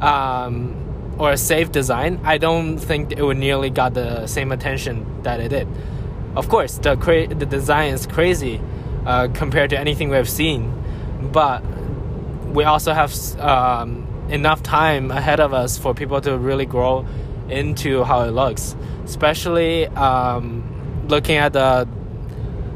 um, 0.00 0.79
or 1.20 1.30
a 1.32 1.36
safe 1.36 1.70
design, 1.70 2.18
I 2.24 2.38
don't 2.38 2.78
think 2.78 3.12
it 3.12 3.22
would 3.22 3.36
nearly 3.36 3.68
got 3.68 3.92
the 3.92 4.26
same 4.26 4.52
attention 4.52 5.22
that 5.22 5.38
it 5.38 5.50
did. 5.50 5.68
Of 6.34 6.48
course, 6.48 6.78
the 6.78 6.96
cra- 6.96 7.26
the 7.26 7.44
design 7.44 7.92
is 7.92 8.06
crazy 8.06 8.58
uh, 9.04 9.28
compared 9.34 9.68
to 9.70 9.78
anything 9.78 10.08
we've 10.08 10.28
seen, 10.28 10.72
but 11.30 11.62
we 12.46 12.64
also 12.64 12.94
have 12.94 13.12
um, 13.38 14.06
enough 14.30 14.62
time 14.62 15.10
ahead 15.10 15.40
of 15.40 15.52
us 15.52 15.76
for 15.76 15.92
people 15.92 16.22
to 16.22 16.38
really 16.38 16.64
grow 16.64 17.06
into 17.50 18.02
how 18.02 18.22
it 18.22 18.30
looks, 18.30 18.74
especially 19.04 19.86
um, 19.88 20.64
looking 21.06 21.36
at 21.36 21.52
the 21.52 21.86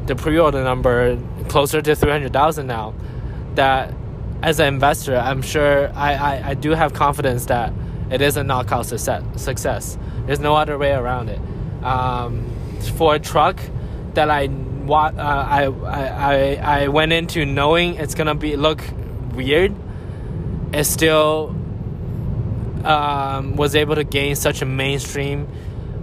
the 0.05 0.15
pre-order 0.15 0.63
number 0.63 1.17
closer 1.47 1.81
to 1.81 1.95
300,000 1.95 2.67
now 2.67 2.93
that 3.55 3.91
as 4.43 4.59
an 4.59 4.67
investor 4.67 5.17
I'm 5.17 5.41
sure 5.41 5.91
I, 5.95 6.13
I, 6.13 6.49
I 6.49 6.53
do 6.53 6.71
have 6.71 6.93
confidence 6.93 7.47
that 7.47 7.73
it 8.09 8.21
is 8.21 8.37
a 8.37 8.43
knockout 8.43 8.85
success 8.85 9.97
there's 10.25 10.39
no 10.39 10.55
other 10.55 10.77
way 10.77 10.91
around 10.91 11.29
it 11.29 11.39
um, 11.83 12.45
for 12.95 13.15
a 13.15 13.19
truck 13.19 13.59
that 14.13 14.29
I 14.29 14.47
what 14.47 15.17
uh, 15.17 15.21
I, 15.21 15.65
I 15.65 16.55
I 16.83 16.87
went 16.87 17.11
into 17.11 17.45
knowing 17.45 17.95
it's 17.95 18.15
gonna 18.15 18.35
be 18.35 18.55
look 18.55 18.83
weird 19.33 19.75
it 20.73 20.83
still 20.85 21.55
um, 22.83 23.55
was 23.55 23.75
able 23.75 23.95
to 23.95 24.03
gain 24.03 24.35
such 24.35 24.61
a 24.61 24.65
mainstream 24.65 25.47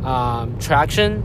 um, 0.04 0.58
traction 0.58 1.24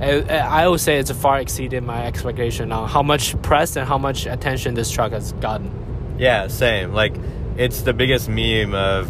I 0.00 0.68
would 0.68 0.80
say 0.80 0.98
it's 0.98 1.10
far 1.10 1.40
exceeded 1.40 1.82
my 1.82 2.06
expectation 2.06 2.70
on 2.70 2.88
how 2.88 3.02
much 3.02 3.40
press 3.42 3.74
and 3.74 3.86
how 3.86 3.98
much 3.98 4.26
attention 4.26 4.74
this 4.74 4.90
truck 4.90 5.10
has 5.12 5.32
gotten. 5.34 6.16
Yeah, 6.18 6.46
same. 6.48 6.92
Like, 6.92 7.14
it's 7.56 7.82
the 7.82 7.92
biggest 7.92 8.28
meme 8.28 8.74
of 8.74 9.08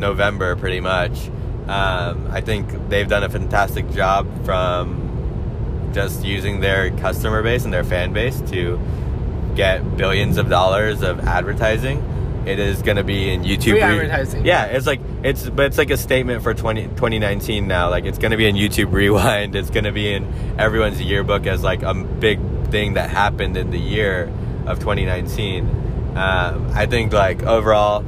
November, 0.00 0.56
pretty 0.56 0.80
much. 0.80 1.28
Um, 1.68 2.28
I 2.30 2.40
think 2.40 2.88
they've 2.88 3.08
done 3.08 3.22
a 3.22 3.28
fantastic 3.28 3.90
job 3.90 4.26
from 4.44 5.90
just 5.92 6.24
using 6.24 6.60
their 6.60 6.90
customer 6.98 7.42
base 7.42 7.64
and 7.64 7.72
their 7.72 7.84
fan 7.84 8.12
base 8.12 8.40
to 8.50 8.80
get 9.54 9.96
billions 9.96 10.36
of 10.36 10.48
dollars 10.48 11.02
of 11.02 11.20
advertising 11.20 12.02
it 12.46 12.58
is 12.58 12.82
going 12.82 12.96
to 12.96 13.04
be 13.04 13.30
in 13.30 13.42
YouTube. 13.42 13.72
Free 13.72 13.80
advertising. 13.82 14.46
Yeah, 14.46 14.66
it's 14.66 14.86
like 14.86 15.00
it's 15.22 15.48
but 15.48 15.66
it's 15.66 15.78
like 15.78 15.90
a 15.90 15.96
statement 15.96 16.42
for 16.42 16.54
20, 16.54 16.84
2019 16.88 17.66
now. 17.66 17.90
Like 17.90 18.04
it's 18.04 18.18
going 18.18 18.30
to 18.30 18.36
be 18.36 18.46
in 18.46 18.56
YouTube 18.56 18.92
Rewind. 18.92 19.54
It's 19.54 19.70
going 19.70 19.84
to 19.84 19.92
be 19.92 20.12
in 20.12 20.26
everyone's 20.58 21.00
yearbook 21.00 21.46
as 21.46 21.62
like 21.62 21.82
a 21.82 21.94
big 21.94 22.40
thing 22.68 22.94
that 22.94 23.10
happened 23.10 23.56
in 23.56 23.70
the 23.70 23.78
year 23.78 24.32
of 24.66 24.78
2019. 24.78 25.66
Um, 26.16 26.70
I 26.72 26.86
think 26.86 27.12
like 27.12 27.42
overall, 27.42 28.04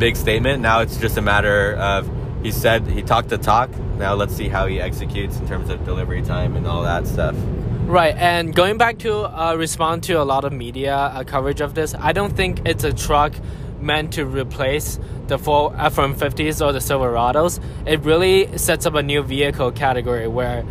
big 0.00 0.16
statement. 0.16 0.62
Now 0.62 0.80
it's 0.80 0.96
just 0.96 1.18
a 1.18 1.22
matter 1.22 1.76
of 1.76 2.10
he 2.42 2.50
said 2.50 2.86
he 2.86 3.02
talked 3.02 3.28
the 3.28 3.38
talk. 3.38 3.70
Now 3.98 4.14
let's 4.14 4.34
see 4.34 4.48
how 4.48 4.66
he 4.66 4.80
executes 4.80 5.38
in 5.38 5.46
terms 5.46 5.68
of 5.68 5.84
delivery 5.84 6.22
time 6.22 6.56
and 6.56 6.66
all 6.66 6.82
that 6.82 7.06
stuff. 7.06 7.36
Right, 7.84 8.16
and 8.16 8.54
going 8.54 8.78
back 8.78 8.98
to 9.00 9.12
uh, 9.14 9.54
respond 9.56 10.04
to 10.04 10.14
a 10.14 10.24
lot 10.24 10.44
of 10.44 10.52
media 10.52 10.96
uh, 10.96 11.24
coverage 11.24 11.60
of 11.60 11.74
this, 11.74 11.94
I 11.94 12.12
don't 12.12 12.34
think 12.34 12.62
it's 12.64 12.84
a 12.84 12.92
truck 12.92 13.34
meant 13.80 14.12
to 14.14 14.24
replace 14.24 14.98
the 15.26 15.38
full 15.38 15.74
F-150s 15.76 16.64
or 16.64 16.72
the 16.72 16.78
Silverados. 16.78 17.60
It 17.86 18.00
really 18.00 18.56
sets 18.56 18.86
up 18.86 18.94
a 18.94 19.02
new 19.02 19.22
vehicle 19.22 19.72
category 19.72 20.28
where 20.28 20.64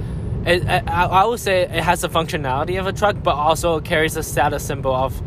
it, 0.46 0.66
I, 0.68 1.06
I 1.06 1.26
would 1.26 1.40
say 1.40 1.64
it 1.64 1.72
has 1.72 2.02
the 2.02 2.10
functionality 2.10 2.80
of 2.80 2.88
a 2.88 2.94
truck, 2.94 3.22
but 3.22 3.36
also 3.36 3.80
carries 3.82 4.16
a 4.16 4.24
status 4.24 4.66
symbol 4.66 4.96
of 4.96 5.22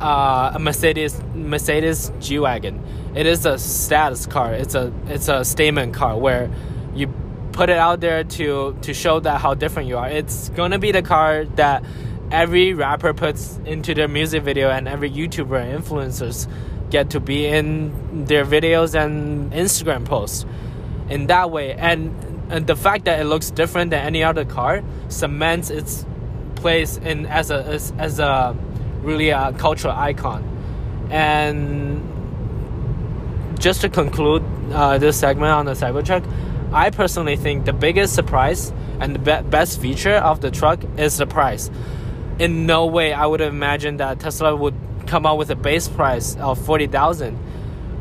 uh, 0.00 0.52
a 0.54 0.58
Mercedes 0.58 1.20
Mercedes 1.34 2.12
G 2.20 2.38
wagon. 2.38 2.82
It 3.14 3.26
is 3.26 3.46
a 3.46 3.58
status 3.58 4.26
car. 4.26 4.54
It's 4.54 4.74
a 4.74 4.92
it's 5.06 5.28
a 5.28 5.44
statement 5.44 5.94
car 5.94 6.16
where 6.18 6.50
you 6.94 7.12
put 7.52 7.70
it 7.70 7.78
out 7.78 8.00
there 8.00 8.24
to 8.24 8.76
to 8.82 8.94
show 8.94 9.20
that 9.20 9.40
how 9.40 9.54
different 9.54 9.88
you 9.88 9.98
are. 9.98 10.08
It's 10.08 10.50
gonna 10.50 10.78
be 10.78 10.92
the 10.92 11.02
car 11.02 11.44
that 11.56 11.84
every 12.30 12.74
rapper 12.74 13.14
puts 13.14 13.58
into 13.64 13.94
their 13.94 14.08
music 14.08 14.42
video 14.42 14.70
and 14.70 14.86
every 14.86 15.10
YouTuber 15.10 15.76
influencers 15.76 16.46
get 16.90 17.10
to 17.10 17.20
be 17.20 17.46
in 17.46 18.24
their 18.26 18.44
videos 18.44 18.94
and 18.94 19.52
Instagram 19.52 20.04
posts 20.04 20.44
in 21.08 21.26
that 21.28 21.50
way. 21.50 21.72
And, 21.72 22.14
and 22.50 22.66
the 22.66 22.76
fact 22.76 23.04
that 23.06 23.20
it 23.20 23.24
looks 23.24 23.50
different 23.50 23.90
than 23.90 24.04
any 24.04 24.22
other 24.24 24.44
car 24.44 24.82
cements 25.08 25.70
its 25.70 26.04
place 26.56 26.96
in 26.98 27.26
as 27.26 27.50
a 27.50 27.64
as, 27.64 27.92
as 27.98 28.18
a 28.18 28.56
really 29.02 29.30
a 29.30 29.52
cultural 29.52 29.94
icon. 29.94 30.44
And 31.10 32.02
just 33.58 33.80
to 33.80 33.88
conclude 33.88 34.42
uh, 34.72 34.98
this 34.98 35.18
segment 35.18 35.52
on 35.52 35.64
the 35.64 35.72
Cybertruck, 35.72 36.24
I 36.72 36.90
personally 36.90 37.36
think 37.36 37.64
the 37.64 37.72
biggest 37.72 38.14
surprise 38.14 38.72
and 39.00 39.14
the 39.14 39.18
be- 39.18 39.48
best 39.48 39.80
feature 39.80 40.16
of 40.16 40.40
the 40.40 40.50
truck 40.50 40.80
is 40.98 41.16
the 41.16 41.26
price. 41.26 41.70
In 42.38 42.66
no 42.66 42.86
way 42.86 43.12
I 43.12 43.26
would 43.26 43.40
have 43.40 43.52
imagined 43.52 44.00
that 44.00 44.20
Tesla 44.20 44.54
would 44.54 44.74
come 45.06 45.24
out 45.24 45.38
with 45.38 45.50
a 45.50 45.56
base 45.56 45.88
price 45.88 46.36
of 46.36 46.58
forty 46.60 46.86
thousand, 46.86 47.38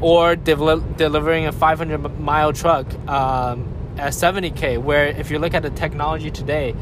or 0.02 0.36
de- 0.36 0.84
delivering 0.98 1.48
a 1.48 1.52
five 1.52 1.78
hundred 1.78 2.20
mile 2.20 2.52
truck 2.54 2.86
um, 3.08 3.74
at 3.98 4.14
seventy 4.14 4.52
k. 4.52 4.78
Where 4.78 5.08
if 5.08 5.32
you 5.32 5.40
look 5.40 5.54
at 5.54 5.64
the 5.64 5.70
technology 5.72 6.30
today, 6.30 6.76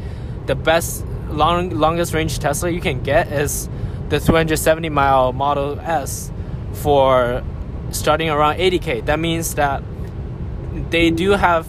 the 0.46 0.54
best 0.54 1.06
long 1.30 1.70
longest 1.70 2.12
range 2.12 2.38
Tesla 2.40 2.68
you 2.68 2.80
can 2.80 3.02
get 3.02 3.32
is 3.32 3.68
the 4.08 4.20
three 4.20 4.36
hundred 4.36 4.58
seventy 4.58 4.88
mile 4.88 5.32
Model 5.32 5.78
S 5.80 6.30
for 6.72 7.42
starting 7.90 8.30
around 8.30 8.56
eighty 8.60 8.78
k. 8.78 9.00
That 9.00 9.18
means 9.18 9.54
that 9.54 9.82
they 10.90 11.10
do 11.10 11.32
have 11.32 11.66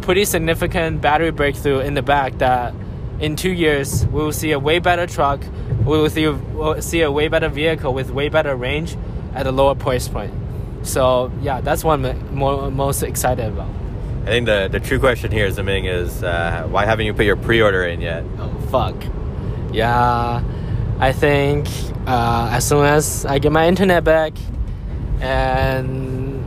pretty 0.00 0.24
significant 0.24 1.00
battery 1.00 1.30
breakthrough 1.30 1.80
in 1.80 1.94
the 1.94 2.02
back 2.02 2.38
that 2.38 2.74
in 3.20 3.36
two 3.36 3.50
years 3.50 4.06
we 4.06 4.22
will 4.22 4.32
see 4.32 4.52
a 4.52 4.58
way 4.58 4.78
better 4.78 5.06
truck 5.06 5.42
we 5.84 5.98
will 5.98 6.10
see, 6.10 6.26
we'll 6.28 6.80
see 6.82 7.02
a 7.02 7.10
way 7.10 7.28
better 7.28 7.48
vehicle 7.48 7.92
with 7.92 8.10
way 8.10 8.28
better 8.28 8.54
range 8.54 8.96
at 9.34 9.46
a 9.46 9.52
lower 9.52 9.74
price 9.74 10.08
point. 10.08 10.32
So 10.82 11.32
yeah 11.40 11.60
that's 11.60 11.84
what 11.84 12.00
i'm 12.04 12.76
most 12.76 13.02
excited 13.02 13.46
about. 13.46 13.68
I 14.22 14.26
think 14.26 14.46
the, 14.46 14.68
the 14.70 14.80
true 14.80 14.98
question 14.98 15.30
here 15.32 15.50
Ming, 15.62 15.86
is 15.86 16.22
uh, 16.22 16.66
why 16.70 16.84
haven't 16.84 17.06
you 17.06 17.14
put 17.14 17.24
your 17.24 17.36
pre-order 17.36 17.84
in 17.84 18.00
yet? 18.00 18.24
Oh 18.38 18.50
fuck. 18.70 18.94
Yeah 19.72 20.42
i 20.98 21.12
think 21.12 21.66
uh, 22.06 22.50
as 22.52 22.66
soon 22.68 22.84
as 22.84 23.24
i 23.26 23.38
get 23.38 23.52
my 23.52 23.66
internet 23.68 24.02
back 24.04 24.32
and 25.20 26.44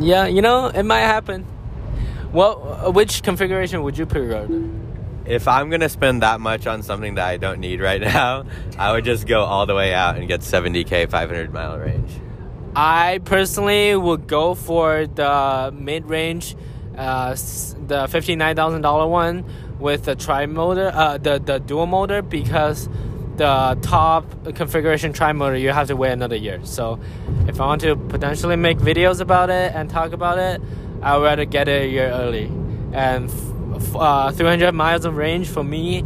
yeah 0.00 0.26
you 0.26 0.42
know 0.42 0.66
it 0.66 0.82
might 0.84 1.00
happen 1.06 1.46
Well, 2.32 2.92
Which 2.92 3.22
configuration 3.22 3.82
would 3.82 3.98
you 3.98 4.06
pre-order? 4.06 4.48
If 5.26 5.46
I'm 5.46 5.68
gonna 5.68 5.90
spend 5.90 6.22
that 6.22 6.40
much 6.40 6.66
on 6.66 6.82
something 6.82 7.16
that 7.16 7.26
I 7.28 7.36
don't 7.36 7.60
need 7.60 7.78
right 7.80 8.00
now, 8.14 8.44
I 8.78 8.92
would 8.92 9.04
just 9.04 9.26
go 9.28 9.44
all 9.44 9.66
the 9.66 9.74
way 9.74 9.92
out 9.92 10.16
and 10.16 10.26
get 10.26 10.40
70k 10.40 11.10
500 11.10 11.52
mile 11.52 11.76
range. 11.78 12.10
I 12.74 13.20
personally 13.26 13.94
would 13.94 14.26
go 14.26 14.54
for 14.54 15.06
the 15.06 15.70
mid-range, 15.76 16.56
uh, 16.96 17.36
the 17.86 18.08
fifty-nine 18.08 18.56
thousand 18.56 18.80
dollar 18.80 19.06
one 19.06 19.44
with 19.78 20.06
the 20.08 20.16
tri 20.16 20.46
motor, 20.46 20.90
uh, 20.94 21.18
the 21.18 21.38
the 21.38 21.60
dual 21.60 21.84
motor 21.86 22.22
because 22.22 22.88
the 23.36 23.78
top 23.82 24.26
configuration 24.54 25.12
tri 25.12 25.32
motor 25.32 25.56
you 25.56 25.70
have 25.70 25.88
to 25.88 25.96
wait 25.96 26.12
another 26.12 26.36
year. 26.36 26.60
So, 26.64 27.00
if 27.46 27.60
I 27.60 27.66
want 27.66 27.80
to 27.82 27.96
potentially 27.96 28.56
make 28.56 28.78
videos 28.78 29.20
about 29.20 29.50
it 29.50 29.72
and 29.74 29.88
talk 29.88 30.12
about 30.12 30.38
it, 30.38 30.60
I'd 31.02 31.22
rather 31.22 31.44
get 31.44 31.68
it 31.68 31.82
a 31.82 31.88
year 31.88 32.08
early. 32.10 32.50
And 32.92 33.30
f- 33.74 33.96
uh, 33.96 34.30
300 34.32 34.72
miles 34.72 35.04
of 35.04 35.16
range 35.16 35.48
for 35.48 35.64
me, 35.64 36.04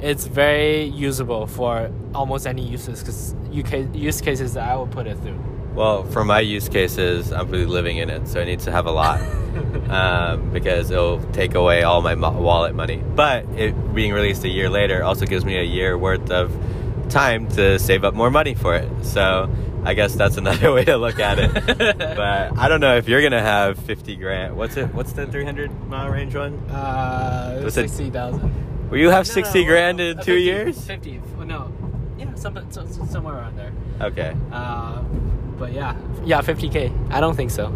it's 0.00 0.26
very 0.26 0.84
usable 0.84 1.46
for 1.46 1.90
almost 2.14 2.46
any 2.46 2.62
uses 2.62 3.02
cause 3.02 3.34
UK 3.56 3.94
use 3.94 4.20
cases 4.20 4.54
that 4.54 4.68
I 4.68 4.76
will 4.76 4.86
put 4.86 5.06
it 5.06 5.18
through. 5.18 5.38
Well, 5.74 6.04
for 6.04 6.24
my 6.24 6.40
use 6.40 6.68
cases, 6.68 7.32
I'm 7.32 7.48
really 7.50 7.66
living 7.66 7.98
in 7.98 8.10
it, 8.10 8.28
so 8.28 8.40
it 8.40 8.46
needs 8.46 8.64
to 8.64 8.72
have 8.72 8.86
a 8.86 8.90
lot. 8.90 9.20
um, 9.90 10.50
because 10.52 10.90
it'll 10.90 11.22
take 11.32 11.54
away 11.54 11.82
all 11.82 12.02
my 12.02 12.14
mo- 12.14 12.40
wallet 12.40 12.74
money. 12.74 12.96
But 12.96 13.44
it 13.56 13.94
being 13.94 14.12
released 14.12 14.44
a 14.44 14.48
year 14.48 14.68
later 14.68 15.02
also 15.02 15.26
gives 15.26 15.44
me 15.44 15.56
a 15.58 15.62
year 15.62 15.96
worth 15.96 16.30
of 16.30 16.50
time 17.08 17.48
to 17.50 17.78
save 17.78 18.04
up 18.04 18.14
more 18.14 18.30
money 18.30 18.54
for 18.54 18.74
it. 18.74 18.88
So 19.04 19.48
I 19.84 19.94
guess 19.94 20.14
that's 20.14 20.36
another 20.42 20.72
way 20.72 20.84
to 20.84 20.96
look 20.96 21.18
at 21.20 21.38
it. 21.38 21.52
but 21.78 22.58
I 22.58 22.68
don't 22.68 22.80
know 22.80 22.96
if 22.96 23.08
you're 23.08 23.22
gonna 23.22 23.40
have 23.42 23.78
50 23.78 24.16
grand. 24.16 24.56
What's 24.56 24.76
it? 24.76 24.92
What's 24.94 25.12
the 25.12 25.26
300 25.26 25.88
mile 25.88 26.08
range 26.10 26.34
one? 26.34 26.54
Uh, 26.70 27.60
Was 27.64 27.76
it- 27.76 27.88
sixty 27.88 28.10
thousand. 28.10 28.90
Will 28.90 28.98
you 28.98 29.10
have 29.10 29.26
60 29.26 29.64
grand 29.64 29.98
in 30.00 30.18
two 30.20 30.36
years? 30.36 30.86
Fifty. 30.86 31.20
No. 31.44 31.72
Yeah, 32.18 32.32
some, 32.34 32.56
some, 32.70 32.88
somewhere 33.08 33.34
around 33.34 33.56
there. 33.58 33.72
Okay. 34.00 34.34
Uh, 34.52 35.02
but 35.58 35.72
yeah, 35.72 35.96
yeah, 36.24 36.40
50k. 36.42 37.12
I 37.12 37.20
don't 37.20 37.34
think 37.36 37.50
so, 37.50 37.68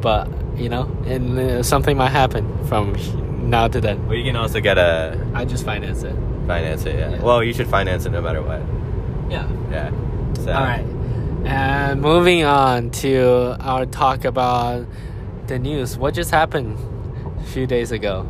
but 0.00 0.28
you 0.56 0.68
know, 0.68 0.82
and 1.06 1.38
uh, 1.38 1.62
something 1.62 1.96
might 1.96 2.10
happen 2.10 2.44
from 2.66 2.94
now 3.50 3.68
to 3.68 3.80
then. 3.80 4.06
Well, 4.06 4.16
you 4.16 4.24
can 4.24 4.36
also 4.36 4.60
get 4.60 4.78
a 4.78 5.18
I 5.34 5.44
just 5.44 5.64
finance 5.64 6.02
it. 6.02 6.14
finance 6.46 6.84
it. 6.84 6.96
Yeah. 6.98 7.10
Yeah. 7.10 7.22
Well, 7.22 7.42
you 7.42 7.52
should 7.52 7.68
finance 7.68 8.06
it 8.06 8.10
no 8.10 8.20
matter 8.22 8.42
what. 8.42 8.60
Yeah. 9.30 9.48
Yeah. 9.70 9.90
So. 10.34 10.52
All 10.52 10.62
right. 10.62 10.84
And 11.44 12.00
moving 12.00 12.44
on 12.44 12.90
to 13.02 13.56
our 13.60 13.84
talk 13.84 14.24
about 14.24 14.86
the 15.46 15.58
news. 15.58 15.98
What 15.98 16.14
just 16.14 16.30
happened 16.30 16.78
a 17.38 17.42
few 17.44 17.66
days 17.66 17.92
ago? 17.92 18.22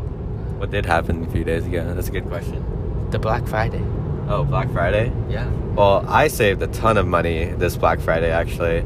What 0.58 0.70
did 0.70 0.84
happen 0.86 1.24
a 1.24 1.30
few 1.30 1.44
days 1.44 1.64
ago? 1.66 1.94
That's 1.94 2.08
a 2.08 2.10
good 2.10 2.26
question. 2.26 2.64
The 3.10 3.18
Black 3.20 3.46
Friday. 3.46 3.82
Oh, 4.28 4.42
Black 4.44 4.68
Friday. 4.72 5.12
Yeah. 5.28 5.48
Well, 5.76 6.04
I 6.08 6.26
saved 6.28 6.62
a 6.62 6.66
ton 6.68 6.96
of 6.96 7.06
money 7.06 7.44
this 7.44 7.76
Black 7.76 8.00
Friday 8.00 8.30
actually. 8.32 8.84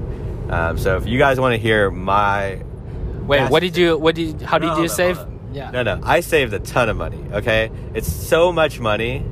Um, 0.49 0.79
so 0.79 0.97
if 0.97 1.07
you 1.07 1.19
guys 1.19 1.39
want 1.39 1.53
to 1.55 1.59
hear 1.59 1.91
my 1.91 2.63
Wait, 3.27 3.51
what 3.51 3.61
did 3.61 3.77
you? 3.77 3.99
What 3.99 4.15
did? 4.15 4.41
you, 4.41 4.47
How 4.47 4.59
did 4.59 4.69
No, 4.69 4.77
you 4.77 4.83
on, 4.85 4.89
save? 4.89 5.17
hold 5.17 5.29
Yeah. 5.53 5.71
No, 5.71 5.83
no. 5.83 6.01
I 6.03 6.21
saved 6.21 6.53
a 6.55 6.59
ton 6.59 6.89
of 6.89 6.97
money, 6.97 7.23
okay? 7.33 7.71
It's 7.95 8.11
so 8.11 8.53
much 8.53 8.81
money 8.81 9.25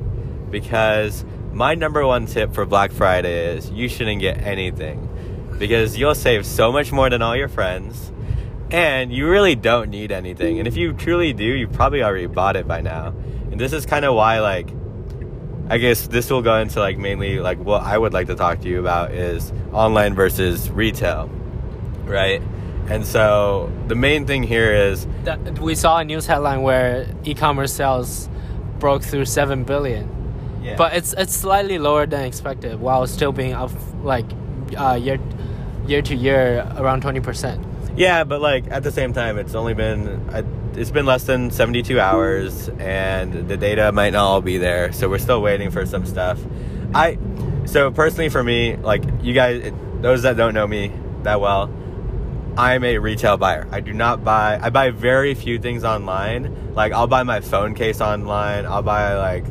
because 0.51 1.25
my 1.53 1.75
number 1.75 2.07
one 2.07 2.27
tip 2.27 2.53
for 2.55 2.67
Black 2.67 2.93
Friday 2.93 3.57
is 3.57 3.71
you 3.71 3.89
shouldn't 3.89 4.21
get 4.21 4.39
anything 4.43 5.09
because 5.59 5.97
you'll 5.97 6.15
save 6.15 6.45
so 6.45 6.71
much 6.71 6.93
more 6.93 7.09
than 7.09 7.23
all 7.23 7.35
your 7.35 7.49
friends 7.49 8.13
and 8.71 9.13
you 9.13 9.29
really 9.29 9.55
don't 9.55 9.89
need 9.89 10.13
anything. 10.13 10.59
And 10.59 10.69
if 10.69 10.77
you 10.77 10.93
truly 10.93 11.33
do, 11.33 11.45
you 11.45 11.67
probably 11.69 12.03
already 12.03 12.27
bought 12.27 12.57
it 12.57 12.67
by 12.69 12.81
now. 12.83 13.15
And 13.51 13.59
this 13.59 13.73
is 13.73 13.87
kind 13.87 14.05
of 14.05 14.15
why 14.15 14.41
like 14.41 14.69
I 15.69 15.79
guess 15.79 16.07
this 16.07 16.31
will 16.31 16.43
go 16.43 16.57
into 16.59 16.79
like 16.79 16.97
mainly 16.97 17.41
like 17.41 17.59
what 17.59 17.83
I 17.83 17.99
would 17.99 18.13
like 18.13 18.29
to 18.29 18.37
talk 18.37 18.61
to 18.61 18.69
you 18.69 18.79
about 18.79 19.13
is 19.13 19.53
online 19.73 20.15
versus 20.15 20.71
retail, 20.71 21.29
right? 22.05 22.41
And 22.89 23.05
so 23.05 23.73
the 23.89 23.97
main 23.97 24.27
thing 24.27 24.45
here 24.45 24.73
is 24.73 25.09
That, 25.25 25.59
we 25.59 25.75
saw 25.75 25.99
a 25.99 26.05
news 26.05 26.27
headline 26.27 26.63
where 26.63 27.09
e-commerce 27.25 27.73
sales 27.73 28.29
broke 28.79 29.03
through 29.03 29.25
seven 29.25 29.65
billion, 29.65 30.09
yeah. 30.63 30.77
but 30.77 30.95
it's 30.95 31.13
it's 31.15 31.35
slightly 31.35 31.79
lower 31.79 32.07
than 32.07 32.25
expected, 32.25 32.79
while 32.79 33.05
still 33.09 33.33
being 33.33 33.55
up 33.55 33.73
like 34.05 34.27
uh, 34.77 34.95
year 34.95 35.19
year 35.89 36.03
to 36.03 36.15
year 36.15 36.65
around 36.77 37.01
twenty 37.03 37.21
percent. 37.21 37.65
Yeah, 37.97 38.23
but 38.23 38.41
like 38.41 38.71
at 38.71 38.85
the 38.85 38.93
same 38.93 39.13
time, 39.13 39.37
it's 39.37 39.57
only 39.57 39.75
been 39.75 40.07
uh, 40.31 40.43
it's 40.77 40.91
been 40.91 41.07
less 41.07 41.25
than 41.25 41.51
seventy 41.51 41.83
two 41.83 41.99
hours, 41.99 42.69
and 42.79 43.49
the 43.49 43.57
data 43.57 43.93
might 43.93 44.13
not 44.13 44.25
all 44.25 44.41
be 44.41 44.59
there. 44.59 44.93
So 44.93 45.09
we're 45.09 45.19
still 45.19 45.43
waiting 45.43 45.71
for 45.71 45.87
some 45.87 46.07
stuff. 46.07 46.39
I 46.95 47.19
so 47.65 47.91
personally 47.91 48.29
for 48.29 48.43
me, 48.43 48.77
like 48.77 49.03
you 49.23 49.33
guys, 49.33 49.73
those 50.01 50.23
that 50.23 50.37
don't 50.37 50.55
know 50.55 50.67
me 50.67 50.93
that 51.23 51.41
well, 51.41 51.71
I'm 52.57 52.85
a 52.85 52.99
retail 52.99 53.37
buyer. 53.37 53.67
I 53.71 53.81
do 53.81 53.93
not 53.93 54.25
buy. 54.25 54.59
I 54.61 54.71
buy 54.71 54.91
very 54.91 55.35
few 55.35 55.59
things 55.59 55.85
online. 55.85 56.75
Like 56.75 56.93
I'll 56.93 57.07
buy 57.07 57.23
my 57.23 57.41
phone 57.41 57.75
case 57.75 58.01
online. 58.01 58.67
I'll 58.67 58.83
buy 58.83 59.15
like 59.17 59.45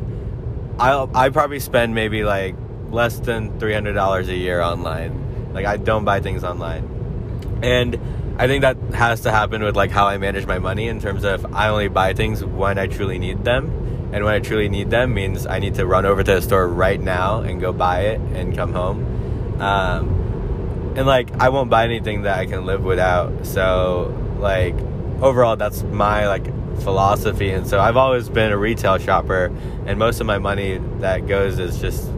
I'll 0.78 1.10
I 1.14 1.28
probably 1.30 1.60
spend 1.60 1.94
maybe 1.94 2.24
like 2.24 2.56
less 2.90 3.18
than 3.18 3.58
three 3.58 3.74
hundred 3.74 3.94
dollars 3.94 4.28
a 4.28 4.36
year 4.36 4.60
online. 4.60 5.52
Like 5.52 5.66
I 5.66 5.76
don't 5.76 6.04
buy 6.04 6.20
things 6.20 6.44
online, 6.44 7.60
and 7.62 7.98
I 8.38 8.46
think 8.46 8.62
that 8.62 8.76
has 8.92 9.22
to 9.22 9.30
happen 9.30 9.62
with 9.62 9.76
like 9.76 9.90
how 9.90 10.06
I 10.06 10.18
manage 10.18 10.46
my 10.46 10.58
money 10.58 10.88
in 10.88 11.00
terms 11.00 11.24
of 11.24 11.54
I 11.54 11.68
only 11.68 11.88
buy 11.88 12.12
things 12.12 12.44
when 12.44 12.78
I 12.78 12.86
truly 12.86 13.18
need 13.18 13.44
them, 13.44 14.10
and 14.12 14.24
when 14.24 14.34
I 14.34 14.40
truly 14.40 14.68
need 14.68 14.90
them 14.90 15.14
means 15.14 15.46
I 15.46 15.58
need 15.58 15.76
to 15.76 15.86
run 15.86 16.04
over 16.04 16.22
to 16.22 16.34
the 16.34 16.42
store 16.42 16.68
right 16.68 17.00
now 17.00 17.40
and 17.40 17.60
go 17.62 17.72
buy 17.72 18.00
it 18.02 18.20
and 18.34 18.54
come 18.54 18.74
home. 18.74 19.60
Um, 19.60 20.92
and 20.96 21.06
like 21.06 21.32
I 21.40 21.48
won't 21.48 21.70
buy 21.70 21.84
anything 21.84 22.22
that 22.22 22.38
I 22.38 22.44
can 22.44 22.66
live 22.66 22.84
without. 22.84 23.46
So 23.46 24.14
like 24.38 24.74
overall, 25.22 25.56
that's 25.56 25.82
my 25.84 26.28
like 26.28 26.44
philosophy, 26.82 27.52
and 27.52 27.66
so 27.66 27.80
I've 27.80 27.96
always 27.96 28.28
been 28.28 28.52
a 28.52 28.58
retail 28.58 28.98
shopper, 28.98 29.50
and 29.86 29.98
most 29.98 30.20
of 30.20 30.26
my 30.26 30.38
money 30.38 30.78
that 31.00 31.26
goes 31.26 31.58
is 31.58 31.80
just 31.80 32.10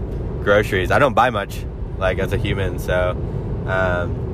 groceries. 0.42 0.90
I 0.90 0.98
don't 0.98 1.14
buy 1.14 1.30
much 1.30 1.64
like 1.96 2.18
as 2.18 2.32
a 2.32 2.36
human, 2.36 2.80
so. 2.80 3.10
Um, 3.68 4.27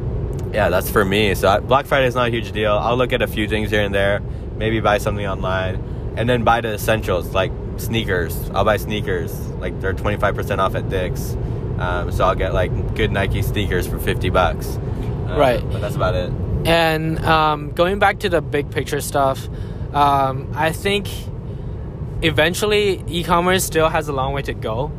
yeah, 0.55 0.69
that's 0.69 0.89
for 0.89 1.05
me. 1.05 1.35
So 1.35 1.49
I, 1.49 1.59
Black 1.61 1.87
Friday 1.87 2.07
is 2.07 2.15
not 2.15 2.29
a 2.29 2.31
huge 2.31 2.53
deal. 2.53 2.73
I'll 2.73 2.97
look 2.97 3.13
at 3.13 3.21
a 3.21 3.27
few 3.27 3.49
things 3.49 3.71
here 3.71 3.83
and 3.83 3.95
there, 3.95 4.21
maybe 4.57 4.81
buy 4.81 4.99
something 4.99 5.27
online, 5.27 5.77
and 6.17 6.29
then 6.29 6.45
buy 6.45 6.61
the 6.61 6.75
essentials 6.75 7.35
like 7.35 7.51
sneakers. 7.77 8.51
I'll 8.51 8.65
buy 8.65 8.77
sneakers, 8.77 9.33
like 9.59 9.79
they're 9.81 9.93
twenty 9.93 10.17
five 10.17 10.35
percent 10.35 10.61
off 10.61 10.75
at 10.77 10.89
Dick's. 10.89 11.37
Um, 11.79 12.13
so 12.13 12.25
I'll 12.25 12.37
get 12.37 12.55
like 12.55 12.95
good 12.95 13.11
Nike 13.11 13.43
sneakers 13.43 13.87
for 13.87 13.99
fifty 13.99 14.31
bucks. 14.31 14.77
Uh, 14.77 15.37
Right. 15.37 15.61
But 15.73 15.81
that's 15.81 15.97
about 15.97 16.15
it. 16.15 16.31
And 16.67 17.19
um, 17.25 17.73
going 17.73 17.99
back 17.99 18.21
to 18.21 18.29
the 18.29 18.41
big 18.41 18.71
picture 18.71 19.01
stuff, 19.01 19.49
um, 19.93 20.51
I 20.55 20.73
think 20.73 21.09
eventually 22.23 23.03
e-commerce 23.09 23.65
still 23.65 23.89
has 23.89 24.09
a 24.09 24.13
long 24.13 24.33
way 24.33 24.43
to 24.43 24.55
go, 24.55 24.93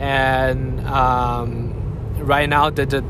and 0.00 0.80
um, 0.86 1.74
right 2.18 2.48
now 2.48 2.70
the, 2.70 2.86
the 2.86 3.04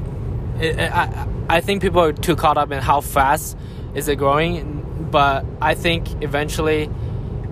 it, 0.61 0.79
I 0.79 1.27
I 1.53 1.61
think 1.61 1.83
people 1.83 2.01
are 2.01 2.15
too 2.15 2.35
caught 2.35 2.57
up 2.57 2.73
in 2.73 2.81
how 2.81 3.03
fast 3.03 3.59
is 3.95 4.09
it 4.09 4.17
growing, 4.17 5.09
but 5.11 5.45
I 5.61 5.75
think 5.75 6.23
eventually 6.23 6.89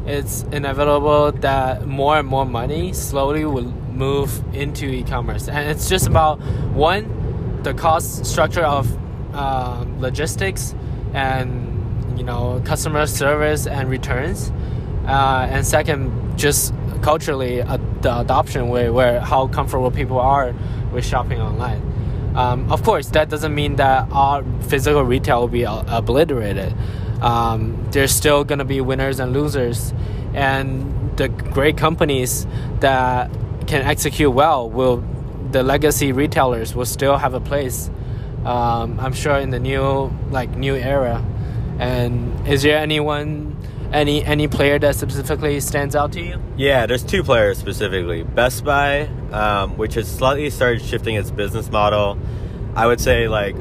it's 0.07 0.43
inevitable 0.53 1.33
that 1.33 1.87
more 1.87 2.19
and 2.19 2.27
more 2.27 2.47
money 2.47 2.95
slowly 2.95 3.45
will 3.45 3.71
move 3.93 4.43
into 4.55 4.87
e-commerce, 4.87 5.49
and 5.49 5.69
it's 5.69 5.87
just 5.91 6.07
about 6.07 6.41
one 6.73 7.61
the 7.63 7.75
cost 7.75 8.25
structure 8.25 8.65
of 8.65 8.89
um, 9.35 10.01
logistics 10.01 10.75
and 11.13 12.17
you 12.17 12.25
know 12.25 12.63
customer 12.65 13.07
service 13.07 13.67
and 13.67 13.91
returns. 13.91 14.51
Uh, 15.07 15.47
and 15.51 15.67
second 15.67 16.39
just 16.39 16.73
culturally 17.03 17.61
uh, 17.61 17.77
the 18.01 18.21
adoption 18.21 18.71
where, 18.71 18.95
where 18.95 19.21
how 19.21 19.47
comfortable 19.49 19.91
people 19.91 20.19
are 20.19 20.55
with 20.91 21.05
shopping 21.05 21.39
online 21.39 21.90
um, 22.35 22.71
of 22.73 22.83
course 22.83 23.09
that 23.11 23.29
doesn't 23.29 23.55
mean 23.55 23.77
that 23.77 24.09
all 24.13 24.43
physical 24.69 25.03
retail 25.03 25.41
will 25.41 25.49
be 25.49 25.65
obliterated. 25.65 26.75
Um, 27.21 27.89
there's 27.91 28.13
still 28.13 28.45
going 28.45 28.61
to 28.61 28.65
be 28.65 28.81
winners 28.81 29.21
and 29.21 29.33
losers 29.33 29.93
and 30.33 31.17
the 31.17 31.29
great 31.29 31.77
companies 31.77 32.47
that 32.81 33.31
can 33.67 33.83
execute 33.83 34.33
well 34.33 34.71
will 34.71 35.05
the 35.51 35.63
legacy 35.63 36.13
retailers 36.13 36.75
will 36.75 36.87
still 36.87 37.19
have 37.19 37.35
a 37.35 37.41
place 37.41 37.91
um, 38.45 38.99
i'm 39.01 39.13
sure 39.13 39.37
in 39.37 39.51
the 39.51 39.59
new 39.59 40.11
like 40.31 40.57
new 40.57 40.75
era. 40.75 41.25
And 41.79 42.47
is 42.47 42.63
there 42.63 42.79
anyone 42.79 43.57
any 43.93 44.25
any 44.25 44.49
player 44.49 44.79
that 44.79 44.95
specifically 44.95 45.59
stands 45.61 45.97
out 45.97 46.13
to 46.13 46.21
you 46.21 46.41
Yeah, 46.57 46.87
there's 46.87 47.03
two 47.03 47.23
players 47.23 47.59
specifically. 47.59 48.23
Best 48.23 48.65
Buy, 48.65 49.09
um, 49.33 49.77
which 49.77 49.95
has 49.95 50.09
slightly 50.11 50.51
started 50.51 50.83
shifting 50.83 51.17
its 51.17 51.31
business 51.31 51.71
model. 51.71 52.19
I 52.75 52.87
would 52.87 53.01
say 53.01 53.29
like 53.29 53.57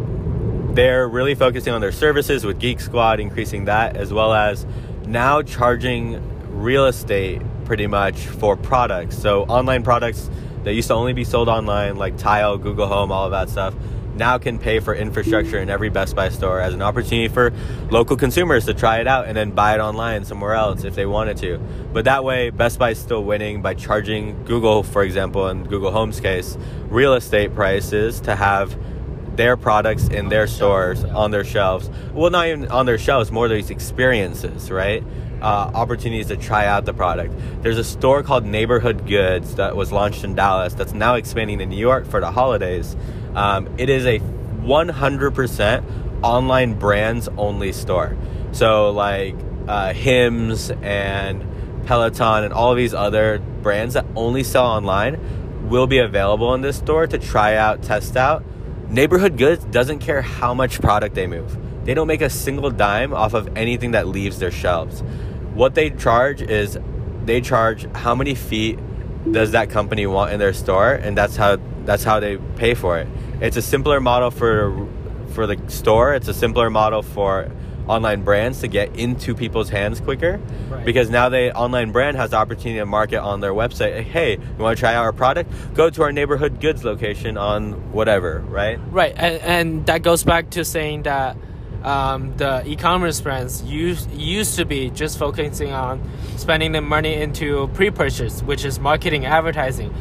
they're 0.75 1.07
really 1.07 1.35
focusing 1.35 1.73
on 1.73 1.81
their 1.81 1.91
services 1.91 2.45
with 2.45 2.59
Geek 2.59 2.79
Squad, 2.79 3.19
increasing 3.19 3.65
that, 3.65 3.97
as 3.97 4.13
well 4.13 4.33
as 4.33 4.65
now 5.05 5.41
charging 5.41 6.21
real 6.61 6.85
estate 6.85 7.41
pretty 7.65 7.87
much 7.87 8.17
for 8.27 8.55
products. 8.55 9.17
So 9.17 9.43
online 9.43 9.83
products 9.83 10.29
that 10.63 10.73
used 10.73 10.89
to 10.89 10.93
only 10.93 11.13
be 11.13 11.23
sold 11.23 11.49
online, 11.49 11.97
like 11.97 12.17
Tile, 12.17 12.57
Google 12.57 12.87
Home, 12.87 13.11
all 13.11 13.25
of 13.25 13.31
that 13.31 13.49
stuff, 13.49 13.73
now 14.19 14.37
can 14.37 14.59
pay 14.59 14.79
for 14.79 14.93
infrastructure 14.93 15.57
in 15.57 15.69
every 15.69 15.89
Best 15.89 16.15
Buy 16.15 16.29
store 16.29 16.59
as 16.59 16.75
an 16.75 16.83
opportunity 16.83 17.27
for 17.27 17.51
local 17.89 18.15
consumers 18.15 18.65
to 18.65 18.75
try 18.75 18.99
it 18.99 19.07
out 19.07 19.27
and 19.27 19.35
then 19.35 19.51
buy 19.51 19.73
it 19.73 19.79
online 19.79 20.25
somewhere 20.25 20.53
else 20.53 20.83
if 20.83 20.93
they 20.93 21.07
wanted 21.07 21.37
to. 21.37 21.57
But 21.91 22.05
that 22.05 22.23
way, 22.23 22.51
Best 22.51 22.77
Buy 22.77 22.91
is 22.91 22.99
still 22.99 23.23
winning 23.23 23.63
by 23.63 23.73
charging 23.73 24.43
Google, 24.43 24.83
for 24.83 25.01
example, 25.01 25.47
in 25.47 25.63
Google 25.63 25.91
Home's 25.91 26.19
case, 26.19 26.55
real 26.89 27.15
estate 27.15 27.55
prices 27.55 28.19
to 28.21 28.35
have 28.35 28.77
their 29.35 29.55
products 29.55 30.09
in 30.09 30.27
their 30.27 30.47
stores 30.47 31.03
on 31.05 31.31
their 31.31 31.45
shelves. 31.45 31.89
Well, 32.13 32.29
not 32.29 32.47
even 32.47 32.67
on 32.67 32.85
their 32.85 32.97
shelves, 32.97 33.31
more 33.31 33.47
these 33.47 33.69
experiences, 33.69 34.69
right? 34.69 35.01
Uh, 35.41 35.71
opportunities 35.73 36.27
to 36.27 36.35
try 36.35 36.65
out 36.65 36.83
the 36.83 36.93
product. 36.93 37.33
There's 37.61 37.77
a 37.77 37.83
store 37.83 38.23
called 38.23 38.45
Neighborhood 38.45 39.07
Goods 39.07 39.55
that 39.55 39.73
was 39.73 39.89
launched 39.89 40.25
in 40.25 40.35
Dallas 40.35 40.73
that's 40.73 40.91
now 40.91 41.15
expanding 41.15 41.59
to 41.59 41.65
New 41.65 41.77
York 41.77 42.05
for 42.05 42.19
the 42.19 42.29
holidays. 42.29 42.97
Um, 43.35 43.69
it 43.77 43.89
is 43.89 44.05
a 44.05 44.19
100% 44.19 46.23
online 46.23 46.77
brands 46.77 47.29
only 47.37 47.71
store. 47.71 48.17
So 48.51 48.91
like 48.91 49.35
uh, 49.67 49.93
Hims 49.93 50.71
and 50.81 51.45
Peloton 51.85 52.43
and 52.43 52.53
all 52.53 52.71
of 52.71 52.77
these 52.77 52.93
other 52.93 53.39
brands 53.61 53.93
that 53.93 54.05
only 54.15 54.43
sell 54.43 54.65
online 54.65 55.69
will 55.69 55.87
be 55.87 55.99
available 55.99 56.53
in 56.53 56.61
this 56.61 56.77
store 56.77 57.07
to 57.07 57.17
try 57.17 57.55
out, 57.55 57.81
test 57.81 58.17
out. 58.17 58.43
Neighborhood 58.89 59.37
Goods 59.37 59.63
doesn't 59.65 59.99
care 59.99 60.21
how 60.21 60.53
much 60.53 60.81
product 60.81 61.15
they 61.15 61.27
move. 61.27 61.57
They 61.85 61.93
don't 61.93 62.07
make 62.07 62.21
a 62.21 62.29
single 62.29 62.71
dime 62.71 63.13
off 63.13 63.33
of 63.33 63.55
anything 63.55 63.91
that 63.91 64.07
leaves 64.07 64.39
their 64.39 64.51
shelves. 64.51 65.03
What 65.59 65.75
they 65.75 65.89
charge 65.89 66.41
is 66.41 66.79
they 67.25 67.41
charge 67.41 67.85
how 67.93 68.15
many 68.15 68.33
feet 68.33 68.79
does 69.29 69.51
that 69.51 69.69
company 69.69 70.07
want 70.07 70.31
in 70.31 70.39
their 70.39 70.53
store 70.53 70.93
and 70.93 71.17
that's 71.17 71.35
how 71.35 71.57
that's 71.83 72.05
how 72.05 72.21
they 72.21 72.37
pay 72.55 72.75
for 72.75 72.97
it. 72.97 73.09
It's 73.41 73.57
a 73.57 73.61
simpler 73.61 73.99
model 73.99 74.31
for 74.31 74.87
for 75.33 75.45
the 75.47 75.59
store, 75.69 76.13
it's 76.13 76.29
a 76.29 76.33
simpler 76.33 76.69
model 76.69 77.01
for 77.01 77.51
online 77.89 78.23
brands 78.23 78.61
to 78.61 78.69
get 78.69 78.95
into 78.95 79.35
people's 79.35 79.67
hands 79.67 79.99
quicker 79.99 80.39
right. 80.69 80.85
because 80.85 81.09
now 81.09 81.27
the 81.27 81.53
online 81.53 81.91
brand 81.91 82.15
has 82.15 82.29
the 82.29 82.37
opportunity 82.37 82.79
to 82.79 82.85
market 82.85 83.19
on 83.19 83.41
their 83.41 83.51
website 83.51 84.03
hey 84.03 84.33
you 84.33 84.63
want 84.63 84.77
to 84.77 84.79
try 84.79 84.93
our 84.93 85.11
product 85.11 85.51
go 85.73 85.89
to 85.89 86.03
our 86.03 86.11
neighborhood 86.11 86.61
goods 86.61 86.83
location 86.83 87.35
on 87.35 87.91
whatever 87.91 88.41
right 88.47 88.77
right 88.91 89.15
and, 89.17 89.41
and 89.41 89.85
that 89.87 90.03
goes 90.03 90.23
back 90.23 90.51
to 90.51 90.63
saying 90.63 91.01
that 91.01 91.35
um, 91.83 92.35
the 92.37 92.63
e-commerce 92.67 93.21
brands 93.21 93.63
used 93.63 94.11
used 94.11 94.55
to 94.57 94.65
be 94.65 94.89
just 94.89 95.17
focusing 95.17 95.71
on 95.71 96.01
spending 96.37 96.73
the 96.73 96.81
money 96.81 97.13
into 97.13 97.67
pre-purchase, 97.69 98.41
which 98.43 98.65
is 98.65 98.79
marketing, 98.79 99.25
advertising, 99.25 99.93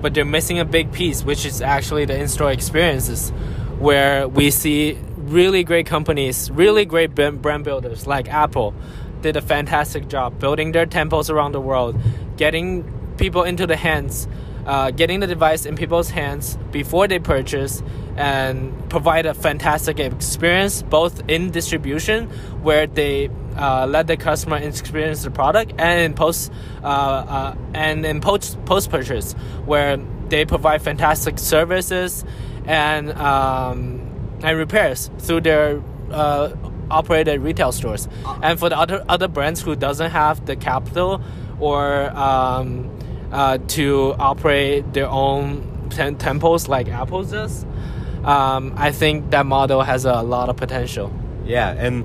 but 0.00 0.14
they're 0.14 0.24
missing 0.24 0.58
a 0.58 0.64
big 0.64 0.92
piece, 0.92 1.24
which 1.24 1.44
is 1.44 1.60
actually 1.60 2.04
the 2.04 2.18
in-store 2.18 2.52
experiences, 2.52 3.30
where 3.78 4.26
we 4.28 4.50
see 4.50 4.98
really 5.16 5.64
great 5.64 5.86
companies, 5.86 6.50
really 6.50 6.84
great 6.84 7.14
brand 7.14 7.64
builders 7.64 8.06
like 8.06 8.28
Apple, 8.28 8.74
did 9.22 9.36
a 9.36 9.42
fantastic 9.42 10.08
job 10.08 10.38
building 10.38 10.72
their 10.72 10.86
temples 10.86 11.28
around 11.28 11.52
the 11.52 11.60
world, 11.60 11.96
getting 12.36 12.84
people 13.16 13.42
into 13.42 13.66
the 13.66 13.76
hands, 13.76 14.28
uh, 14.66 14.90
getting 14.90 15.20
the 15.20 15.26
device 15.26 15.64
in 15.64 15.76
people's 15.76 16.10
hands 16.10 16.58
before 16.70 17.08
they 17.08 17.18
purchase 17.18 17.82
and 18.16 18.88
provide 18.90 19.26
a 19.26 19.34
fantastic 19.34 19.98
experience 19.98 20.82
both 20.82 21.22
in 21.28 21.50
distribution 21.50 22.28
where 22.62 22.86
they 22.86 23.30
uh, 23.56 23.86
let 23.86 24.06
the 24.06 24.16
customer 24.16 24.56
experience 24.56 25.22
the 25.22 25.30
product 25.30 25.72
and 25.78 26.00
in 26.00 26.14
post 26.14 26.52
uh, 26.82 26.86
uh, 26.86 27.54
and 27.74 28.04
in 28.04 28.20
post 28.20 28.62
post 28.64 28.90
purchase 28.90 29.32
where 29.64 29.98
they 30.28 30.44
provide 30.44 30.82
fantastic 30.82 31.38
services 31.38 32.24
and 32.66 33.12
um, 33.12 34.00
and 34.42 34.58
repairs 34.58 35.10
through 35.18 35.40
their 35.40 35.82
uh, 36.10 36.52
operated 36.90 37.40
retail 37.40 37.72
stores. 37.72 38.08
And 38.42 38.58
for 38.58 38.68
the 38.68 38.78
other 38.78 39.04
other 39.08 39.28
brands 39.28 39.62
who 39.62 39.76
doesn't 39.76 40.10
have 40.10 40.44
the 40.46 40.56
capital 40.56 41.22
or 41.58 42.10
um, 42.10 42.90
uh, 43.32 43.58
to 43.68 44.14
operate 44.18 44.92
their 44.92 45.08
own 45.08 45.88
temples 46.18 46.68
like 46.68 46.88
Apple 46.88 47.24
does 47.24 47.64
um, 48.26 48.74
I 48.76 48.90
think 48.90 49.30
that 49.30 49.46
model 49.46 49.82
has 49.82 50.04
a 50.04 50.20
lot 50.20 50.48
of 50.48 50.56
potential. 50.56 51.12
Yeah, 51.44 51.70
and 51.70 52.04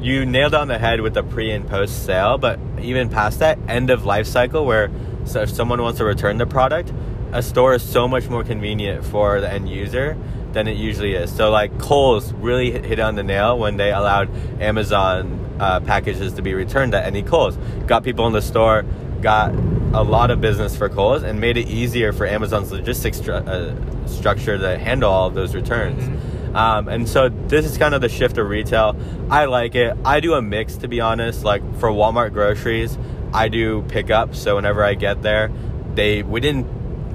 you 0.00 0.24
nailed 0.24 0.54
on 0.54 0.68
the 0.68 0.78
head 0.78 1.00
with 1.00 1.14
the 1.14 1.24
pre 1.24 1.50
and 1.50 1.68
post 1.68 2.06
sale, 2.06 2.38
but 2.38 2.60
even 2.80 3.08
past 3.08 3.40
that 3.40 3.58
end 3.66 3.90
of 3.90 4.04
life 4.04 4.28
cycle, 4.28 4.64
where 4.64 4.90
so 5.24 5.42
if 5.42 5.50
someone 5.50 5.82
wants 5.82 5.98
to 5.98 6.04
return 6.04 6.38
the 6.38 6.46
product, 6.46 6.92
a 7.32 7.42
store 7.42 7.74
is 7.74 7.82
so 7.82 8.06
much 8.06 8.28
more 8.28 8.44
convenient 8.44 9.04
for 9.04 9.40
the 9.40 9.52
end 9.52 9.68
user 9.68 10.16
than 10.52 10.68
it 10.68 10.76
usually 10.76 11.14
is. 11.14 11.34
So 11.34 11.50
like 11.50 11.76
Kohl's 11.80 12.32
really 12.34 12.70
hit 12.70 13.00
on 13.00 13.16
the 13.16 13.24
nail 13.24 13.58
when 13.58 13.76
they 13.76 13.90
allowed 13.90 14.30
Amazon 14.62 15.56
uh, 15.58 15.80
packages 15.80 16.34
to 16.34 16.42
be 16.42 16.54
returned 16.54 16.94
at 16.94 17.04
any 17.04 17.24
Kohl's. 17.24 17.56
Got 17.88 18.04
people 18.04 18.28
in 18.28 18.32
the 18.32 18.40
store, 18.40 18.84
got 19.20 19.52
a 19.96 20.02
lot 20.02 20.30
of 20.30 20.40
business 20.40 20.76
for 20.76 20.88
Kohl's, 20.88 21.22
and 21.22 21.40
made 21.40 21.56
it 21.56 21.68
easier 21.68 22.12
for 22.12 22.26
Amazon's 22.26 22.70
logistics 22.70 23.18
stru- 23.20 23.46
uh, 23.46 24.06
structure 24.06 24.58
to 24.58 24.78
handle 24.78 25.10
all 25.10 25.26
of 25.26 25.34
those 25.34 25.54
returns. 25.54 26.02
Mm-hmm. 26.02 26.56
Um, 26.56 26.88
and 26.88 27.08
so 27.08 27.28
this 27.28 27.66
is 27.66 27.76
kind 27.76 27.94
of 27.94 28.00
the 28.00 28.08
shift 28.08 28.38
of 28.38 28.48
retail. 28.48 28.96
I 29.30 29.44
like 29.44 29.74
it. 29.74 29.96
I 30.04 30.20
do 30.20 30.34
a 30.34 30.42
mix, 30.42 30.76
to 30.78 30.88
be 30.88 31.00
honest. 31.00 31.44
Like 31.44 31.62
for 31.78 31.90
Walmart 31.90 32.32
groceries, 32.32 32.96
I 33.32 33.48
do 33.48 33.82
pickup. 33.88 34.34
So 34.34 34.56
whenever 34.56 34.82
I 34.84 34.94
get 34.94 35.22
there, 35.22 35.50
they 35.94 36.22
within 36.22 36.66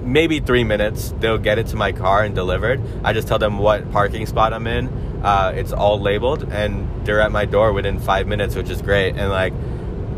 maybe 0.04 0.40
three 0.40 0.64
minutes 0.64 1.14
they'll 1.20 1.38
get 1.38 1.60
it 1.60 1.68
to 1.68 1.76
my 1.76 1.92
car 1.92 2.24
and 2.24 2.36
delivered. 2.36 2.82
I 3.04 3.14
just 3.14 3.28
tell 3.28 3.40
them 3.40 3.58
what 3.58 3.92
parking 3.92 4.26
spot 4.26 4.54
I'm 4.54 4.68
in. 4.68 4.88
Uh, 5.24 5.54
it's 5.56 5.72
all 5.72 6.00
labeled, 6.00 6.52
and 6.52 7.06
they're 7.06 7.22
at 7.22 7.32
my 7.32 7.46
door 7.46 7.74
within 7.74 8.00
five 8.00 8.28
minutes, 8.28 8.56
which 8.56 8.70
is 8.70 8.82
great. 8.82 9.16
And 9.16 9.30
like 9.30 9.54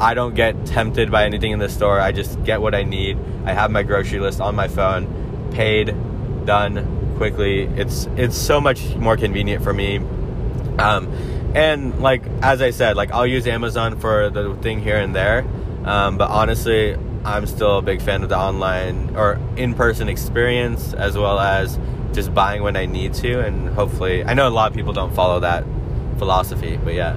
I 0.03 0.15
don't 0.15 0.35
get 0.35 0.65
tempted 0.65 1.09
by 1.11 1.23
anything 1.23 1.53
in 1.53 1.59
the 1.59 1.69
store. 1.69 1.97
I 1.97 2.11
just 2.11 2.43
get 2.43 2.61
what 2.61 2.75
I 2.75 2.83
need. 2.83 3.17
I 3.45 3.53
have 3.53 3.71
my 3.71 3.83
grocery 3.83 4.19
list 4.19 4.41
on 4.41 4.53
my 4.53 4.67
phone, 4.67 5.07
paid, 5.53 5.95
done 6.45 7.15
quickly. 7.15 7.61
It's 7.61 8.09
it's 8.17 8.37
so 8.37 8.59
much 8.59 8.95
more 8.95 9.15
convenient 9.15 9.63
for 9.63 9.73
me. 9.73 9.99
Um, 10.77 11.07
and 11.55 12.01
like 12.01 12.21
as 12.41 12.61
I 12.61 12.71
said, 12.71 12.97
like 12.97 13.11
I'll 13.13 13.25
use 13.25 13.47
Amazon 13.47 13.97
for 13.97 14.29
the 14.29 14.55
thing 14.55 14.81
here 14.81 14.97
and 14.97 15.15
there. 15.15 15.45
Um, 15.85 16.17
but 16.17 16.29
honestly, 16.29 16.97
I'm 17.23 17.45
still 17.47 17.77
a 17.77 17.81
big 17.81 18.01
fan 18.01 18.23
of 18.23 18.29
the 18.29 18.37
online 18.37 19.15
or 19.15 19.39
in-person 19.55 20.09
experience 20.09 20.93
as 20.93 21.17
well 21.17 21.39
as 21.39 21.79
just 22.11 22.33
buying 22.33 22.61
when 22.61 22.75
I 22.75 22.87
need 22.87 23.13
to 23.15 23.39
and 23.39 23.69
hopefully 23.69 24.25
I 24.25 24.33
know 24.33 24.49
a 24.49 24.51
lot 24.51 24.69
of 24.69 24.75
people 24.75 24.91
don't 24.91 25.15
follow 25.15 25.39
that 25.39 25.63
philosophy, 26.17 26.75
but 26.75 26.93
yeah. 26.93 27.15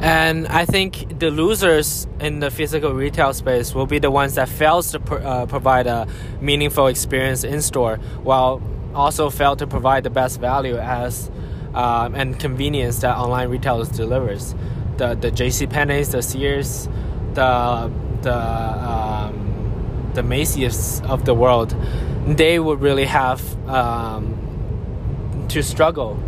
And 0.00 0.48
I 0.48 0.64
think 0.64 1.18
the 1.18 1.30
losers 1.30 2.06
in 2.20 2.40
the 2.40 2.50
physical 2.50 2.94
retail 2.94 3.34
space 3.34 3.74
will 3.74 3.86
be 3.86 3.98
the 3.98 4.10
ones 4.10 4.36
that 4.36 4.48
fails 4.48 4.92
to 4.92 4.98
uh, 4.98 5.44
provide 5.44 5.86
a 5.86 6.08
meaningful 6.40 6.86
experience 6.86 7.44
in 7.44 7.60
store, 7.60 7.96
while 8.22 8.62
also 8.94 9.28
fail 9.28 9.56
to 9.56 9.66
provide 9.66 10.04
the 10.04 10.10
best 10.10 10.40
value 10.40 10.76
as 10.76 11.30
um, 11.74 12.14
and 12.14 12.40
convenience 12.40 13.00
that 13.00 13.16
online 13.16 13.50
retailers 13.50 13.90
delivers. 13.90 14.54
The 14.96 15.14
the 15.14 15.30
J.C. 15.30 15.66
Penney's, 15.66 16.12
the 16.12 16.22
Sears, 16.22 16.88
the 17.34 17.92
the 18.22 18.34
um, 18.34 20.10
the 20.14 20.22
Macy's 20.22 21.02
of 21.02 21.26
the 21.26 21.34
world, 21.34 21.76
they 22.26 22.58
would 22.58 22.80
really 22.80 23.04
have 23.04 23.40
um, 23.68 25.46
to 25.50 25.62
struggle 25.62 26.18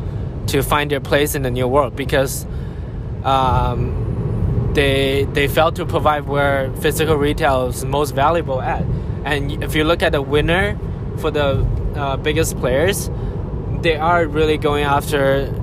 to 0.48 0.62
find 0.62 0.90
their 0.90 1.00
place 1.00 1.34
in 1.34 1.42
the 1.42 1.50
new 1.50 1.66
world 1.66 1.96
because 1.96 2.46
um, 3.24 4.70
they 4.74 5.24
they 5.32 5.48
failed 5.48 5.76
to 5.76 5.86
provide 5.86 6.26
where 6.26 6.72
physical 6.76 7.16
retail 7.16 7.66
is 7.66 7.84
most 7.84 8.14
valuable 8.14 8.60
at. 8.60 8.82
And 9.24 9.62
if 9.62 9.74
you 9.74 9.84
look 9.84 10.02
at 10.02 10.12
the 10.12 10.22
winner 10.22 10.78
for 11.18 11.30
the 11.30 11.66
uh, 11.94 12.16
biggest 12.16 12.56
players, 12.58 13.10
they 13.82 13.96
are 13.96 14.26
really 14.26 14.58
going 14.58 14.84
after 14.84 15.54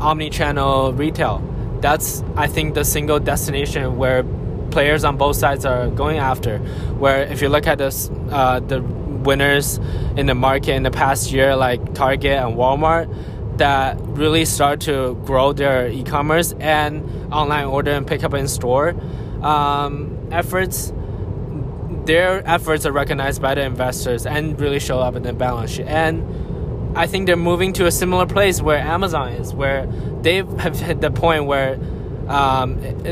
omni-channel 0.00 0.92
retail. 0.92 1.42
That's 1.80 2.22
I 2.36 2.46
think 2.48 2.74
the 2.74 2.84
single 2.84 3.20
destination 3.20 3.96
where 3.96 4.24
players 4.70 5.04
on 5.04 5.16
both 5.16 5.36
sides 5.36 5.64
are 5.64 5.88
going 5.88 6.18
after. 6.18 6.58
Where 6.98 7.22
if 7.24 7.40
you 7.40 7.48
look 7.48 7.66
at 7.66 7.78
this, 7.78 8.10
uh, 8.30 8.60
the 8.60 8.82
winners 8.82 9.78
in 10.16 10.26
the 10.26 10.34
market 10.34 10.74
in 10.74 10.82
the 10.82 10.90
past 10.90 11.32
year, 11.32 11.56
like 11.56 11.94
Target 11.94 12.38
and 12.38 12.56
Walmart, 12.56 13.08
that 13.58 13.98
really 14.00 14.44
start 14.44 14.80
to 14.82 15.14
grow 15.24 15.52
their 15.52 15.88
e-commerce 15.88 16.54
and 16.60 17.32
online 17.32 17.66
order 17.66 17.92
and 17.92 18.06
pick 18.06 18.24
up 18.24 18.34
in 18.34 18.48
store. 18.48 18.94
Um, 19.42 20.28
efforts 20.30 20.92
their 22.06 22.46
efforts 22.48 22.86
are 22.86 22.92
recognized 22.92 23.42
by 23.42 23.54
the 23.54 23.62
investors 23.62 24.26
and 24.26 24.58
really 24.60 24.78
show 24.78 25.00
up 25.00 25.16
in 25.16 25.22
the 25.24 25.32
balance 25.32 25.72
sheet. 25.72 25.86
And 25.86 26.24
i 26.96 27.06
think 27.06 27.26
they're 27.26 27.36
moving 27.36 27.74
to 27.74 27.86
a 27.86 27.90
similar 27.90 28.24
place 28.24 28.62
where 28.62 28.78
amazon 28.78 29.32
is 29.32 29.52
where 29.52 29.86
they 30.22 30.36
have 30.36 30.78
hit 30.80 31.00
the 31.02 31.10
point 31.10 31.44
where 31.44 31.78
um, 32.28 32.78
it, 32.78 33.06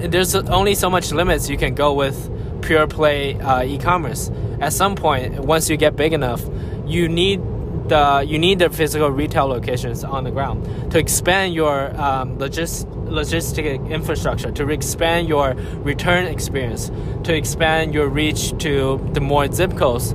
it, 0.00 0.10
there's 0.10 0.34
only 0.34 0.74
so 0.74 0.90
much 0.90 1.12
limits 1.12 1.48
you 1.48 1.56
can 1.56 1.74
go 1.74 1.94
with 1.94 2.28
pure 2.62 2.86
play 2.86 3.34
uh, 3.40 3.62
e-commerce. 3.62 4.30
At 4.60 4.72
some 4.72 4.96
point 4.96 5.38
once 5.40 5.70
you 5.70 5.76
get 5.76 5.96
big 5.96 6.12
enough 6.12 6.42
you 6.86 7.08
need 7.08 7.40
the 7.90 8.24
you 8.26 8.38
need 8.38 8.58
the 8.58 8.70
physical 8.70 9.10
retail 9.10 9.46
locations 9.46 10.02
on 10.04 10.24
the 10.24 10.30
ground 10.30 10.64
to 10.92 10.98
expand 10.98 11.52
your 11.52 11.90
um, 12.00 12.38
logis- 12.38 12.86
logistic 13.10 13.90
infrastructure, 13.90 14.50
to 14.52 14.70
expand 14.70 15.28
your 15.28 15.54
return 15.82 16.24
experience, 16.26 16.90
to 17.24 17.34
expand 17.34 17.92
your 17.92 18.08
reach 18.08 18.56
to 18.58 18.98
the 19.12 19.20
more 19.20 19.50
zip 19.52 19.76
codes 19.76 20.12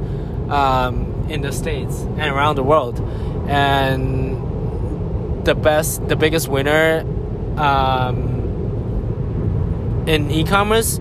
um, 0.49 1.27
in 1.29 1.41
the 1.41 1.51
states 1.51 2.01
and 2.01 2.33
around 2.33 2.55
the 2.55 2.63
world, 2.63 2.99
and 3.47 5.45
the 5.45 5.53
best, 5.53 6.07
the 6.07 6.15
biggest 6.15 6.47
winner 6.47 7.01
um, 7.57 8.43
in 10.07 10.31
e-commerce 10.31 10.99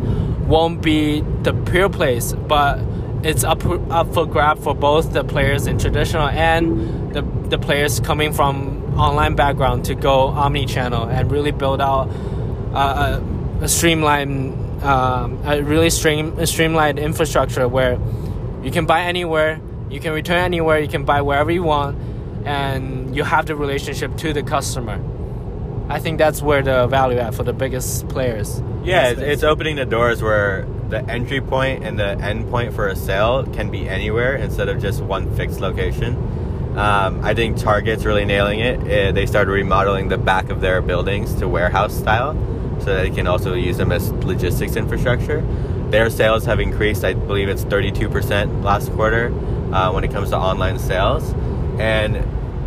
won't 0.49 0.83
be 0.83 1.23
the 1.43 1.55
pure 1.71 1.89
place, 1.89 2.33
but 2.33 2.79
it's 3.25 3.43
up 3.43 3.65
up 3.91 4.13
for 4.13 4.27
grab 4.27 4.59
for 4.59 4.75
both 4.75 5.13
the 5.13 5.25
players 5.25 5.67
in 5.67 5.79
traditional 5.79 6.29
and 6.29 7.15
the 7.15 7.23
the 7.49 7.59
players 7.59 8.01
coming 8.01 8.33
from 8.33 8.85
online 8.99 9.35
background 9.35 9.85
to 9.87 9.95
go 9.95 10.29
omni-channel 10.29 11.05
and 11.05 11.31
really 11.31 11.51
build 11.51 11.81
out 11.81 12.09
uh, 12.75 13.21
a, 13.61 13.69
streamlined, 13.69 14.83
um, 14.83 15.41
a 15.45 15.63
really 15.63 15.91
stream, 15.91 16.39
a 16.39 16.47
streamlined 16.47 16.99
infrastructure 16.99 17.69
where 17.69 17.99
you 18.63 18.71
can 18.71 18.87
buy 18.87 19.03
anywhere, 19.03 19.61
you 19.91 20.01
can 20.01 20.13
return 20.13 20.39
anywhere, 20.39 20.79
you 20.79 20.89
can 20.89 21.05
buy 21.05 21.23
wherever 21.23 21.51
you 21.51 21.63
want, 21.63 21.99
and 22.45 23.15
you 23.15 23.25
have 23.25 23.47
the 23.47 23.57
relationship 23.57 24.17
to 24.17 24.33
the 24.33 24.43
customer. 24.43 25.01
I 25.89 25.99
think 25.99 26.19
that's 26.19 26.41
where 26.41 26.63
the 26.63 26.87
value 26.87 27.19
at 27.19 27.35
for 27.35 27.43
the 27.43 27.53
biggest 27.53 28.09
players. 28.09 28.63
Yeah, 28.85 29.11
it's, 29.11 29.43
opening 29.43 29.77
the 29.77 29.85
doors 29.85 30.23
where 30.23 30.67
the 30.89 31.03
entry 31.11 31.41
point 31.41 31.85
and 31.85 31.99
the 31.99 32.11
end 32.19 32.49
point 32.51 32.75
for 32.75 32.89
a 32.89 32.97
sale 32.97 33.45
can 33.47 33.71
be 33.71 33.89
anywhere 33.89 34.37
instead 34.37 34.69
of 34.69 34.81
just 34.81 35.01
one 35.03 35.35
fixed 35.37 35.61
location. 35.61 36.17
Um, 36.77 37.25
I 37.25 37.35
think 37.35 37.59
Target's 37.59 38.05
really 38.05 38.25
nailing 38.25 38.61
it. 38.61 38.81
Uh, 38.81 39.13
they 39.13 39.27
started 39.27 39.53
remodeling 39.53 40.09
the 40.09 40.19
back 40.19 40.51
of 40.51 40.61
their 40.61 40.81
buildings 40.83 41.35
to 41.37 41.49
warehouse 41.49 41.97
style 41.97 42.35
so 42.81 42.95
they 42.95 43.11
can 43.11 43.27
also 43.27 43.55
use 43.55 43.77
them 43.77 43.93
as 43.93 44.11
logistics 44.13 44.77
infrastructure. 44.77 45.43
Their 45.91 46.11
sales 46.11 46.45
have 46.47 46.61
increased, 46.61 47.05
I 47.05 47.15
believe 47.15 47.49
it's 47.49 47.65
32% 47.65 48.65
last 48.65 48.91
quarter 48.93 49.29
uh, 49.73 49.93
when 49.93 50.03
it 50.03 50.11
comes 50.11 50.31
to 50.31 50.37
online 50.37 50.79
sales. 50.79 51.33
And 51.79 52.17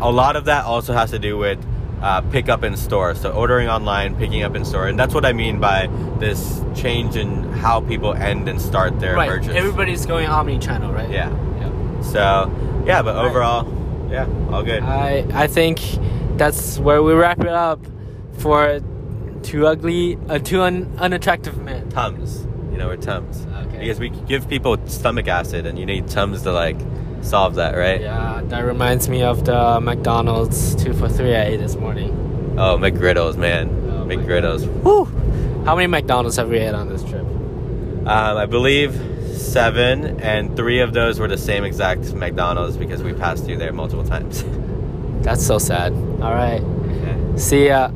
a 0.02 0.10
lot 0.10 0.36
of 0.36 0.46
that 0.46 0.66
also 0.66 0.94
has 0.94 1.12
to 1.12 1.20
do 1.20 1.38
with 1.38 1.64
uh, 2.02 2.22
pick 2.22 2.50
up 2.50 2.64
in 2.64 2.76
store. 2.78 3.16
So 3.16 3.32
ordering 3.32 3.68
online, 3.68 4.16
picking 4.16 4.44
up 4.44 4.56
in 4.56 4.64
store, 4.66 4.88
and 4.88 4.98
that's 5.00 5.14
what 5.14 5.26
I 5.26 5.34
mean 5.34 5.60
by 5.60 5.88
this 6.20 6.62
change 6.76 7.16
in 7.16 7.44
how 7.54 7.82
people 7.82 8.14
end 8.14 8.48
and 8.50 8.62
start 8.62 9.00
their 9.00 9.16
right. 9.16 9.30
purchase. 9.30 9.56
Everybody's 9.56 10.06
going 10.06 10.28
omni-channel, 10.28 10.92
right? 10.92 11.10
Yeah. 11.10 11.30
Yeah. 11.60 12.02
So 12.02 12.84
yeah, 12.86 13.02
but 13.02 13.16
Right. 13.16 13.26
overall, 13.26 13.68
yeah, 14.12 14.28
all 14.52 14.64
good. 14.64 14.84
I 14.84 15.26
I 15.34 15.48
think 15.48 15.80
that's 16.38 16.78
where 16.80 17.02
we 17.02 17.14
wrap 17.14 17.40
it 17.42 17.48
up 17.48 17.80
for 18.38 18.80
too 19.44 19.66
ugly, 19.66 20.18
uh, 20.30 20.38
too 20.40 20.62
un- 20.62 20.88
unattractive 21.00 21.58
men. 21.58 21.90
Tums, 21.90 22.46
you 22.72 22.78
know, 22.78 22.88
we're 22.88 22.98
Tums 22.98 23.46
Okay. 23.68 23.80
because 23.80 24.00
we 24.00 24.10
give 24.10 24.48
people 24.48 24.78
stomach 24.86 25.28
acid, 25.28 25.66
and 25.66 25.80
you 25.80 25.86
need 25.86 26.08
Tums 26.08 26.44
to 26.44 26.52
like 26.52 26.78
solve 27.28 27.56
that, 27.56 27.76
right? 27.76 28.02
Yeah, 28.02 28.42
that 28.46 28.62
reminds 28.62 29.10
me 29.10 29.22
of 29.24 29.46
the 29.46 29.80
McDonald's 29.82 30.76
two 30.76 30.94
for 30.94 31.10
three 31.10 31.36
I 31.36 31.44
ate 31.46 31.58
this 31.58 31.76
morning. 31.76 32.56
Oh, 32.58 32.78
McGriddles, 32.78 33.38
man, 33.38 33.70
Oh 33.90 34.06
McGriddles. 34.06 34.66
Whew. 34.84 35.06
How 35.66 35.76
many 35.76 35.88
McDonald's 35.88 36.38
have 36.38 36.50
we 36.50 36.60
had 36.60 36.74
on 36.74 36.88
this 36.90 37.04
trip? 37.04 37.26
Um, 37.26 38.38
I 38.38 38.46
believe 38.46 38.96
seven, 39.36 40.20
and 40.22 40.56
three 40.56 40.80
of 40.80 40.94
those 40.94 41.20
were 41.20 41.28
the 41.28 41.38
same 41.38 41.64
exact 41.64 42.14
McDonald's 42.14 42.78
because 42.78 43.04
we 43.04 43.14
passed 43.14 43.46
through 43.46 43.58
there 43.58 43.74
multiple 43.74 44.06
times. 44.06 44.44
That's 45.22 45.46
so 45.46 45.60
sad. 45.60 45.94
All 46.22 46.34
right. 46.34 46.62
Okay. 46.62 47.38
See 47.38 47.68
ya. 47.68 47.90